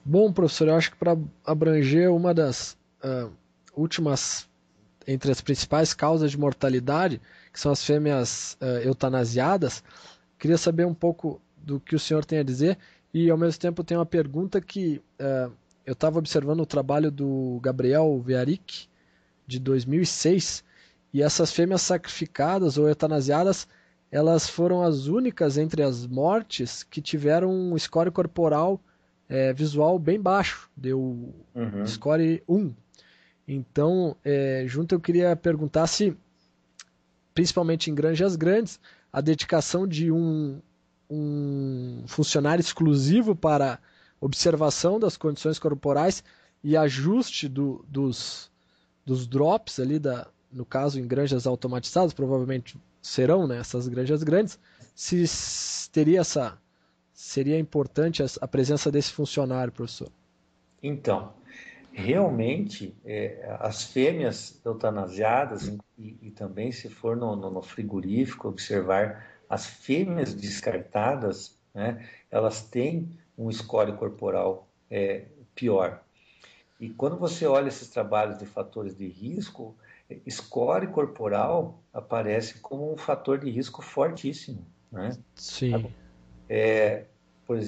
Bom, 0.05 0.33
professor, 0.33 0.68
eu 0.68 0.74
acho 0.74 0.90
que 0.90 0.96
para 0.98 1.16
abranger 1.44 2.11
uma 2.11 2.35
das 2.35 2.76
uh, 3.03 3.33
últimas, 3.74 4.48
entre 5.07 5.31
as 5.31 5.40
principais 5.40 5.94
causas 5.94 6.31
de 6.31 6.38
mortalidade, 6.38 7.20
que 7.53 7.59
são 7.59 7.72
as 7.72 7.85
fêmeas 7.85 8.57
uh, 8.61 8.87
eutanasiadas, 8.87 9.83
queria 10.40 10.59
saber 10.59 10.85
um 10.85 10.94
pouco 10.94 11.40
do 11.57 11.79
que 11.79 11.94
o 11.94 12.00
senhor 12.00 12.24
tem 12.24 12.38
a 12.38 12.42
dizer 12.42 12.79
E 13.14 13.31
ao 13.31 13.38
mesmo 13.38 13.61
tempo 13.61 13.85
tem 13.85 13.96
uma 13.96 14.07
pergunta 14.07 14.61
que 14.61 15.00
uh, 15.20 15.53
eu 15.87 15.92
estava 15.92 16.18
observando 16.18 16.61
o 16.61 16.66
trabalho 16.66 17.11
do 17.11 17.61
Gabriel 17.62 18.20
Vearic 18.20 18.88
de 19.46 19.61
2006 19.61 20.64
e 21.12 21.22
essas 21.22 21.53
fêmeas 21.53 21.83
sacrificadas 21.83 22.79
ou 22.79 22.88
eutanasiadas 22.88 23.68
elas 24.11 24.48
foram 24.48 24.83
as 24.83 25.07
únicas 25.07 25.57
entre 25.57 25.83
as 25.83 26.07
mortes 26.07 26.83
que 26.83 27.00
tiveram 27.00 27.53
um 27.53 27.79
score 27.79 28.11
corporal 28.11 28.81
é, 29.29 29.53
visual 29.53 29.98
bem 29.98 30.20
baixo, 30.20 30.68
deu 30.76 31.33
uhum. 31.55 31.87
score 31.87 32.42
1. 32.48 32.74
Então, 33.46 34.16
é, 34.24 34.64
junto 34.66 34.94
eu 34.94 35.00
queria 35.00 35.37
perguntar 35.37 35.87
se, 35.87 36.16
principalmente 37.33 37.90
em 37.90 37.94
granjas 37.94 38.35
grandes, 38.35 38.81
a 39.12 39.20
dedicação 39.20 39.87
de 39.87 40.11
um, 40.11 40.61
um 41.09 42.05
funcionário 42.07 42.61
exclusivo 42.61 43.35
para 43.35 43.79
observação 44.20 45.01
das 45.01 45.16
condições 45.16 45.59
corporais 45.59 46.23
e 46.62 46.77
ajuste 46.77 47.49
do, 47.49 47.85
dos, 47.88 48.51
dos 49.05 49.27
drops 49.27 49.81
ali, 49.81 49.99
da, 49.99 50.29
no 50.53 50.64
caso 50.64 51.01
em 51.01 51.07
granjas 51.07 51.46
automatizadas, 51.46 52.12
provavelmente 52.12 52.79
serão 53.03 53.46
né, 53.46 53.59
essas 53.59 53.88
granjas 53.88 54.23
grandes, 54.23 54.59
se 54.94 55.25
teria 55.90 56.20
essa 56.20 56.59
seria 57.12 57.59
importante 57.59 58.23
a 58.40 58.49
presença 58.49 58.90
desse 58.90 59.12
funcionário, 59.12 59.70
professor? 59.70 60.09
Então, 60.83 61.35
realmente, 61.92 62.96
é, 63.05 63.57
as 63.61 63.85
fêmeas 63.85 64.61
eutanasiadas, 64.64 65.68
e, 65.98 66.16
e, 66.22 66.31
também 66.31 66.72
se 66.72 66.88
for 66.88 67.16
no, 67.16 67.37
no, 67.37 67.50
no, 67.50 67.62
frigorífico 67.62 68.48
observar 68.48 69.26
as 69.48 69.66
fêmeas 69.66 70.33
descartadas, 70.33 71.59
né, 71.74 72.09
elas 72.31 72.62
têm 72.62 73.11
um 73.37 73.50
score 73.50 73.92
corporal 73.92 74.68
é, 74.90 75.24
pior. 75.55 76.03
E 76.79 76.88
quando 76.90 77.18
você 77.18 77.46
olha 77.46 77.68
esses 77.68 77.88
trabalhos 77.88 78.38
de 78.38 78.46
fatores 78.46 78.96
de 78.96 79.07
risco, 79.07 79.76
score 80.29 80.87
corporal 80.87 81.83
aparece 81.92 82.59
como 82.61 82.92
um 82.92 82.96
fator 82.96 83.38
de 83.38 83.50
risco 83.50 83.83
fortíssimo. 83.83 84.66
Né? 84.90 85.16
Sim. 85.35 85.92
É, 86.48 87.05
por, 87.46 87.59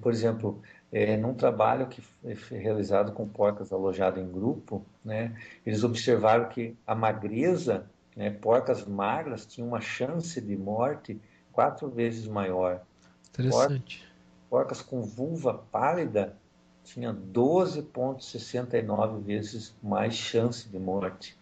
por 0.00 0.12
exemplo, 0.12 0.62
é, 0.92 1.16
num 1.16 1.34
trabalho 1.34 1.86
que 1.86 2.00
foi 2.00 2.58
realizado 2.58 3.10
com 3.12 3.28
porcas 3.28 3.72
alojadas 3.72 4.22
em 4.22 4.30
grupo, 4.30 4.86
né, 5.04 5.36
eles 5.64 5.82
observaram 5.84 6.48
que 6.48 6.76
a 6.86 6.94
magreza, 6.94 7.86
né, 8.14 8.30
porcas 8.30 8.84
magras, 8.84 9.46
tinham 9.46 9.68
uma 9.68 9.80
chance 9.80 10.38
de 10.40 10.56
morte 10.56 11.20
quatro 11.52 11.88
vezes 11.88 12.28
maior. 12.28 12.82
Interessante. 13.30 14.06
Porcas, 14.48 14.78
porcas 14.78 14.82
com 14.82 15.02
vulva 15.02 15.54
pálida 15.54 16.36
tinha 16.84 17.12
12,69 17.12 19.20
vezes 19.20 19.74
mais 19.82 20.14
chance 20.14 20.68
de 20.68 20.78
morte. 20.78 21.36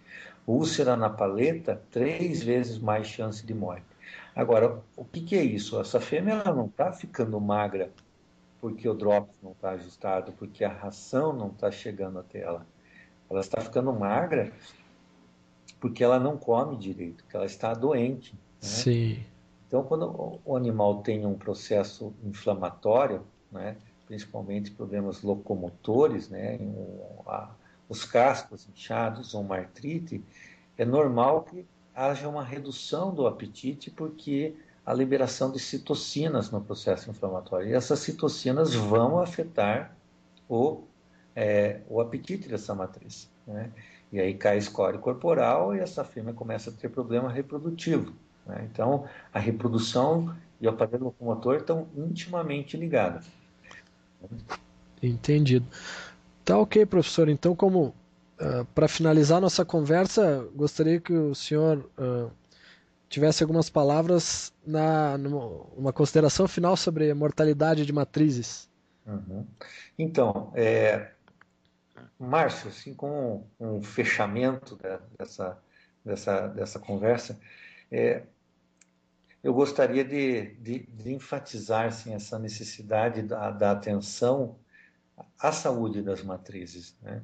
Úlcera 0.46 0.96
na 0.96 1.10
paleta, 1.10 1.82
três 1.90 2.42
vezes 2.42 2.78
mais 2.78 3.06
chance 3.06 3.44
de 3.44 3.52
morte. 3.52 3.84
Agora, 4.34 4.82
o 4.96 5.04
que, 5.04 5.20
que 5.20 5.36
é 5.36 5.42
isso? 5.42 5.78
Essa 5.80 6.00
fêmea 6.00 6.42
não 6.44 6.64
está 6.66 6.92
ficando 6.92 7.38
magra 7.40 7.90
porque 8.64 8.88
o 8.88 8.94
drops 8.94 9.38
não 9.42 9.52
está 9.52 9.72
ajustado, 9.72 10.32
porque 10.32 10.64
a 10.64 10.72
ração 10.72 11.34
não 11.34 11.48
está 11.48 11.70
chegando 11.70 12.18
até 12.18 12.40
ela. 12.40 12.66
Ela 13.28 13.40
está 13.40 13.60
ficando 13.60 13.92
magra 13.92 14.50
porque 15.78 16.02
ela 16.02 16.18
não 16.18 16.38
come 16.38 16.74
direito, 16.74 17.24
porque 17.24 17.36
ela 17.36 17.44
está 17.44 17.74
doente. 17.74 18.32
Né? 18.32 18.38
Sim. 18.60 19.24
Então, 19.68 19.84
quando 19.84 20.40
o 20.42 20.56
animal 20.56 21.02
tem 21.02 21.26
um 21.26 21.36
processo 21.36 22.14
inflamatório, 22.24 23.20
né, 23.52 23.76
principalmente 24.06 24.70
problemas 24.70 25.20
locomotores, 25.20 26.30
né, 26.30 26.58
os 27.86 28.06
cascos 28.06 28.66
inchados 28.66 29.34
ou 29.34 29.42
uma 29.42 29.56
artrite, 29.56 30.24
é 30.78 30.86
normal 30.86 31.42
que 31.42 31.66
haja 31.94 32.26
uma 32.26 32.42
redução 32.42 33.14
do 33.14 33.26
apetite 33.26 33.90
porque 33.90 34.56
a 34.84 34.92
liberação 34.92 35.50
de 35.50 35.58
citocinas 35.58 36.50
no 36.50 36.60
processo 36.60 37.10
inflamatório. 37.10 37.68
E 37.68 37.72
essas 37.72 38.00
citocinas 38.00 38.74
vão 38.74 39.18
afetar 39.18 39.96
o, 40.48 40.82
é, 41.34 41.80
o 41.88 42.00
apetite 42.00 42.48
dessa 42.48 42.74
matriz. 42.74 43.30
Né? 43.46 43.70
E 44.12 44.20
aí 44.20 44.34
cai 44.34 44.60
score 44.60 44.98
corporal 44.98 45.74
e 45.74 45.80
essa 45.80 46.04
fêmea 46.04 46.34
começa 46.34 46.70
a 46.70 46.72
ter 46.72 46.88
problema 46.90 47.30
reprodutivo. 47.30 48.12
Né? 48.46 48.68
Então, 48.70 49.06
a 49.32 49.38
reprodução 49.38 50.36
e 50.60 50.66
o 50.66 50.70
aparelho 50.70 51.04
locomotor 51.04 51.56
estão 51.56 51.88
intimamente 51.96 52.76
ligados. 52.76 53.26
Entendido. 55.02 55.66
Tá 56.44 56.58
ok, 56.58 56.84
professor. 56.84 57.28
Então, 57.28 57.56
como 57.56 57.86
uh, 57.86 57.94
ah, 58.38 58.66
para 58.74 58.86
finalizar 58.86 59.40
nossa 59.40 59.64
conversa, 59.64 60.46
gostaria 60.54 61.00
que 61.00 61.12
o 61.12 61.34
senhor 61.34 61.90
uh, 61.98 62.30
tivesse 63.08 63.42
algumas 63.42 63.70
palavras 63.70 64.52
na 64.66 65.16
numa, 65.18 65.92
consideração 65.92 66.48
final 66.48 66.76
sobre 66.76 67.10
a 67.10 67.14
mortalidade 67.14 67.86
de 67.86 67.92
matrizes. 67.92 68.68
Uhum. 69.06 69.46
Então, 69.98 70.52
é, 70.54 71.10
Márcio, 72.18 72.68
assim, 72.68 72.94
com 72.94 73.46
um 73.60 73.82
fechamento 73.82 74.78
dessa, 75.18 75.58
dessa, 76.04 76.48
dessa 76.48 76.78
conversa, 76.78 77.38
é, 77.90 78.22
eu 79.42 79.52
gostaria 79.52 80.02
de, 80.04 80.54
de, 80.54 80.78
de 80.80 81.12
enfatizar 81.12 81.86
assim, 81.86 82.14
essa 82.14 82.38
necessidade 82.38 83.22
da, 83.22 83.50
da, 83.50 83.72
atenção 83.72 84.58
à 85.38 85.52
saúde 85.52 86.00
das 86.00 86.22
matrizes. 86.22 86.96
Né? 87.02 87.22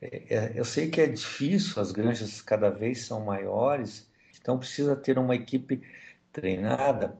É, 0.00 0.34
é, 0.36 0.52
eu 0.54 0.64
sei 0.64 0.90
que 0.90 1.00
é 1.00 1.06
difícil, 1.06 1.80
as 1.80 1.90
granjas 1.90 2.42
cada 2.42 2.68
vez 2.68 3.06
são 3.06 3.24
maiores, 3.24 4.07
então 4.48 4.58
precisa 4.58 4.96
ter 4.96 5.18
uma 5.18 5.34
equipe 5.34 5.82
treinada 6.32 7.18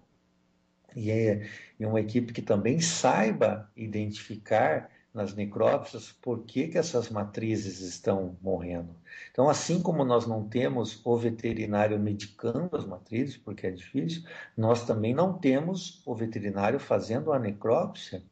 e, 0.97 1.11
é, 1.11 1.47
e 1.79 1.85
uma 1.85 2.01
equipe 2.01 2.33
que 2.33 2.41
também 2.41 2.81
saiba 2.81 3.71
identificar 3.77 4.91
nas 5.13 5.35
necrópsias 5.35 6.11
por 6.11 6.45
que, 6.45 6.69
que 6.69 6.79
essas 6.79 7.11
matrizes 7.11 7.81
estão 7.81 8.39
morrendo. 8.41 8.97
Então, 9.31 9.47
assim 9.47 9.83
como 9.83 10.07
nós 10.07 10.27
não 10.27 10.49
temos 10.49 11.05
o 11.05 11.19
veterinário 11.19 12.01
medicando 12.01 12.75
as 12.75 12.87
matrizes, 12.87 13.37
porque 13.37 13.67
é 13.67 13.71
difícil, 13.73 14.23
nós 14.57 14.87
também 14.87 15.13
não 15.13 15.35
temos 15.39 16.03
o 16.07 16.15
veterinário 16.15 16.81
fazendo 16.81 17.31
a 17.31 17.39
necrópsia. 17.39 18.23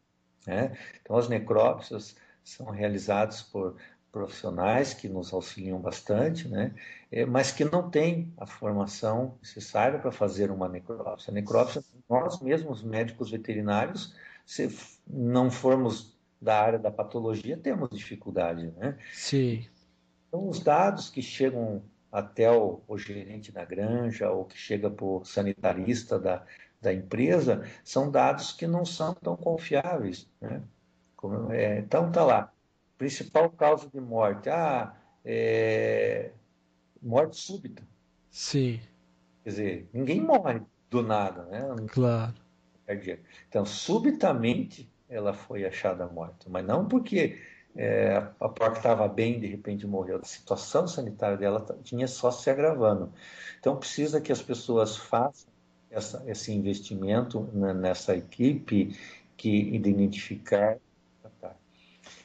Né? 0.46 0.74
Então, 1.02 1.18
as 1.18 1.28
necrópsias 1.28 2.16
são 2.42 2.70
realizadas 2.70 3.42
por 3.42 3.76
profissionais 4.16 4.94
que 4.94 5.11
nos 5.11 5.31
auxiliam 5.31 5.79
bastante, 5.79 6.48
né? 6.48 6.74
É, 7.12 7.26
mas 7.26 7.52
que 7.52 7.66
não 7.66 7.90
têm 7.90 8.33
a 8.38 8.46
formação 8.46 9.37
necessária 9.42 9.98
para 9.98 10.11
fazer 10.11 10.50
uma 10.50 10.66
necrópsia. 10.70 11.31
A 11.31 11.35
necrópsia, 11.35 11.83
nós 12.09 12.40
mesmos, 12.40 12.83
médicos 12.83 13.31
veterinários, 13.31 14.14
se 14.46 14.74
não 15.07 15.50
formos 15.50 16.16
da 16.40 16.59
área 16.59 16.79
da 16.79 16.90
patologia, 16.90 17.59
temos 17.59 17.90
dificuldade, 17.90 18.72
né? 18.79 18.96
Sim. 19.12 19.66
Então, 20.29 20.48
os 20.48 20.61
dados 20.61 21.11
que 21.11 21.20
chegam 21.20 21.83
até 22.11 22.50
o, 22.50 22.81
o 22.88 22.96
gerente 22.96 23.52
da 23.52 23.66
granja 23.66 24.31
ou 24.31 24.46
que 24.46 24.57
chega 24.57 24.90
para 24.90 25.05
o 25.05 25.24
sanitarista 25.26 26.18
da, 26.18 26.42
da 26.81 26.90
empresa 26.90 27.68
são 27.85 28.11
dados 28.11 28.50
que 28.50 28.66
não 28.66 28.87
são 28.87 29.12
tão 29.12 29.37
confiáveis, 29.37 30.26
né? 30.40 30.62
Como, 31.14 31.52
é, 31.52 31.81
então, 31.81 32.11
tá 32.11 32.24
lá 32.24 32.50
Principal 32.98 33.50
causa 33.50 33.88
de 33.88 34.00
morte. 34.00 34.48
Ah, 34.48 34.94
é... 35.24 36.30
morte 37.02 37.37
súbita. 37.37 37.82
Sim. 38.30 38.80
Quer 39.44 39.50
dizer, 39.50 39.88
ninguém 39.92 40.20
morre 40.20 40.61
do 40.90 41.02
nada, 41.02 41.44
né? 41.46 41.62
Claro. 41.88 42.35
Então, 43.48 43.66
subitamente 43.66 44.88
ela 45.09 45.32
foi 45.32 45.64
achada 45.64 46.06
morta, 46.06 46.46
mas 46.48 46.64
não 46.64 46.87
porque 46.87 47.38
é, 47.76 48.16
a 48.40 48.48
porca 48.48 48.78
estava 48.78 49.06
bem 49.09 49.38
de 49.38 49.46
repente 49.46 49.87
morreu. 49.87 50.20
A 50.22 50.24
situação 50.24 50.87
sanitária 50.87 51.37
dela 51.37 51.64
tinha 51.82 52.06
só 52.09 52.30
se 52.30 52.48
agravando. 52.48 53.12
Então, 53.59 53.76
precisa 53.76 54.20
que 54.20 54.32
as 54.32 54.40
pessoas 54.40 54.96
façam 54.96 55.48
essa, 55.90 56.22
esse 56.26 56.52
investimento 56.52 57.42
nessa 57.52 58.16
equipe 58.16 58.96
que 59.37 59.74
identificar 59.74 60.78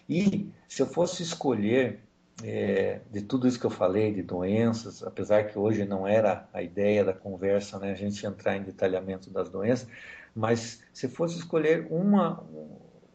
e 0.08 0.50
se 0.72 0.82
eu 0.82 0.86
fosse 0.88 1.22
escolher 1.22 2.00
é, 2.42 3.02
de 3.12 3.22
tudo 3.22 3.46
isso 3.46 3.60
que 3.60 3.66
eu 3.66 3.70
falei, 3.70 4.14
de 4.14 4.24
doenças, 4.24 5.04
apesar 5.04 5.44
que 5.44 5.60
hoje 5.60 5.84
não 5.84 6.08
era 6.08 6.48
a 6.54 6.64
ideia 6.64 7.04
da 7.04 7.12
conversa, 7.12 7.78
né, 7.78 7.92
a 7.92 7.96
gente 7.96 8.26
entrar 8.26 8.56
em 8.56 8.64
detalhamento 8.64 9.30
das 9.30 9.50
doenças, 9.50 9.86
mas 10.34 10.82
se 10.94 11.10
fosse 11.10 11.38
escolher 11.38 11.88
uma, 11.90 12.42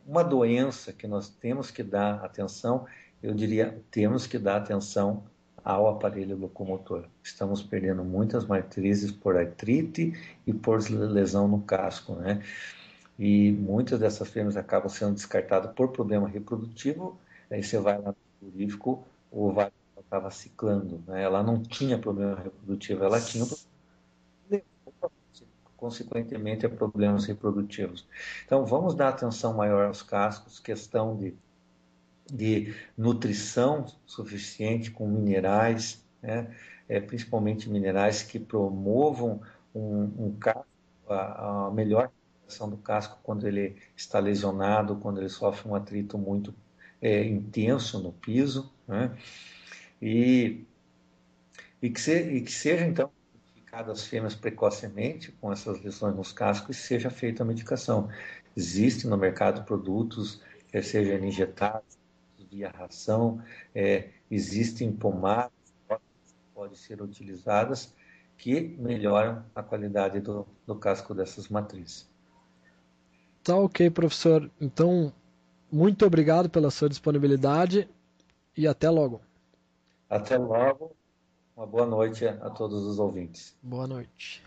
uma 0.06 0.22
doença 0.22 0.92
que 0.92 1.06
nós 1.06 1.30
temos 1.30 1.70
que 1.70 1.82
dar 1.82 2.22
atenção, 2.22 2.84
eu 3.22 3.32
diria 3.32 3.82
temos 3.90 4.26
que 4.26 4.38
dar 4.38 4.56
atenção 4.58 5.24
ao 5.64 5.88
aparelho 5.88 6.36
locomotor. 6.36 7.06
Estamos 7.22 7.62
perdendo 7.62 8.04
muitas 8.04 8.44
matrizes 8.44 9.10
por 9.10 9.34
artrite 9.34 10.12
e 10.46 10.52
por 10.52 10.78
lesão 10.90 11.48
no 11.48 11.62
casco, 11.62 12.16
né? 12.16 12.42
e 13.18 13.50
muitas 13.52 13.98
dessas 13.98 14.28
fêmeas 14.28 14.56
acabam 14.56 14.90
sendo 14.90 15.14
descartadas 15.14 15.72
por 15.72 15.88
problema 15.88 16.28
reprodutivo. 16.28 17.18
Aí 17.50 17.62
você 17.62 17.78
vai 17.78 17.98
lá 18.00 18.08
no 18.08 18.16
frigorífico, 18.38 19.06
o 19.30 19.48
ovário 19.48 19.72
estava 19.98 20.30
ciclando, 20.30 21.02
né? 21.06 21.22
ela 21.22 21.42
não 21.42 21.62
tinha 21.62 21.98
problema 21.98 22.36
reprodutivo, 22.36 23.04
ela 23.04 23.20
tinha 23.20 23.44
consequentemente 25.76 26.64
a 26.64 26.70
problemas 26.70 27.26
reprodutivos. 27.26 28.06
Então 28.44 28.64
vamos 28.64 28.94
dar 28.94 29.08
atenção 29.08 29.54
maior 29.54 29.86
aos 29.86 30.02
cascos, 30.02 30.58
questão 30.58 31.16
de, 31.16 31.34
de 32.32 32.74
nutrição 32.96 33.86
suficiente 34.06 34.90
com 34.90 35.06
minerais, 35.06 36.04
né? 36.22 36.56
é, 36.88 37.00
principalmente 37.00 37.68
minerais 37.68 38.22
que 38.22 38.38
promovam 38.38 39.40
um, 39.74 40.26
um 40.26 40.36
casco, 40.38 40.66
a, 41.08 41.66
a 41.66 41.70
melhor 41.70 42.10
do 42.70 42.76
casco 42.76 43.18
quando 43.24 43.46
ele 43.46 43.76
está 43.96 44.20
lesionado, 44.20 44.96
quando 44.96 45.18
ele 45.18 45.28
sofre 45.28 45.68
um 45.68 45.74
atrito 45.74 46.16
muito 46.16 46.54
é, 47.00 47.24
intenso 47.24 48.02
no 48.02 48.12
piso, 48.12 48.72
né? 48.86 49.16
e, 50.00 50.64
e, 51.80 51.90
que 51.90 52.00
se, 52.00 52.18
e 52.18 52.40
que 52.40 52.52
seja 52.52 52.86
então 52.86 53.10
as 53.72 54.06
fêmeas 54.06 54.34
precocemente 54.34 55.32
com 55.32 55.52
essas 55.52 55.82
lesões 55.82 56.16
nos 56.16 56.32
cascos 56.32 56.78
e 56.78 56.80
seja 56.80 57.10
feita 57.10 57.42
a 57.42 57.46
medicação. 57.46 58.08
Existem 58.56 59.10
no 59.10 59.18
mercado 59.18 59.64
produtos, 59.64 60.40
quer 60.68 60.82
sejam 60.82 61.22
injetados 61.22 61.98
via 62.56 62.70
ração, 62.70 63.42
é, 63.74 64.10
existem 64.30 64.90
pomadas 64.90 65.52
que 65.88 66.54
podem 66.54 66.76
ser 66.76 67.02
utilizadas 67.02 67.94
que 68.38 68.60
melhoram 68.78 69.44
a 69.54 69.62
qualidade 69.62 70.20
do, 70.20 70.46
do 70.66 70.74
casco 70.76 71.14
dessas 71.14 71.48
matrizes. 71.48 72.08
Tá 73.42 73.56
ok, 73.56 73.90
professor. 73.90 74.50
Então, 74.60 75.12
muito 75.76 76.06
obrigado 76.06 76.48
pela 76.48 76.70
sua 76.70 76.88
disponibilidade 76.88 77.86
e 78.56 78.66
até 78.66 78.88
logo. 78.88 79.20
Até 80.08 80.38
logo. 80.38 80.92
Uma 81.54 81.66
boa 81.66 81.84
noite 81.84 82.26
a 82.26 82.48
todos 82.48 82.82
os 82.82 82.98
ouvintes. 82.98 83.54
Boa 83.62 83.86
noite. 83.86 84.42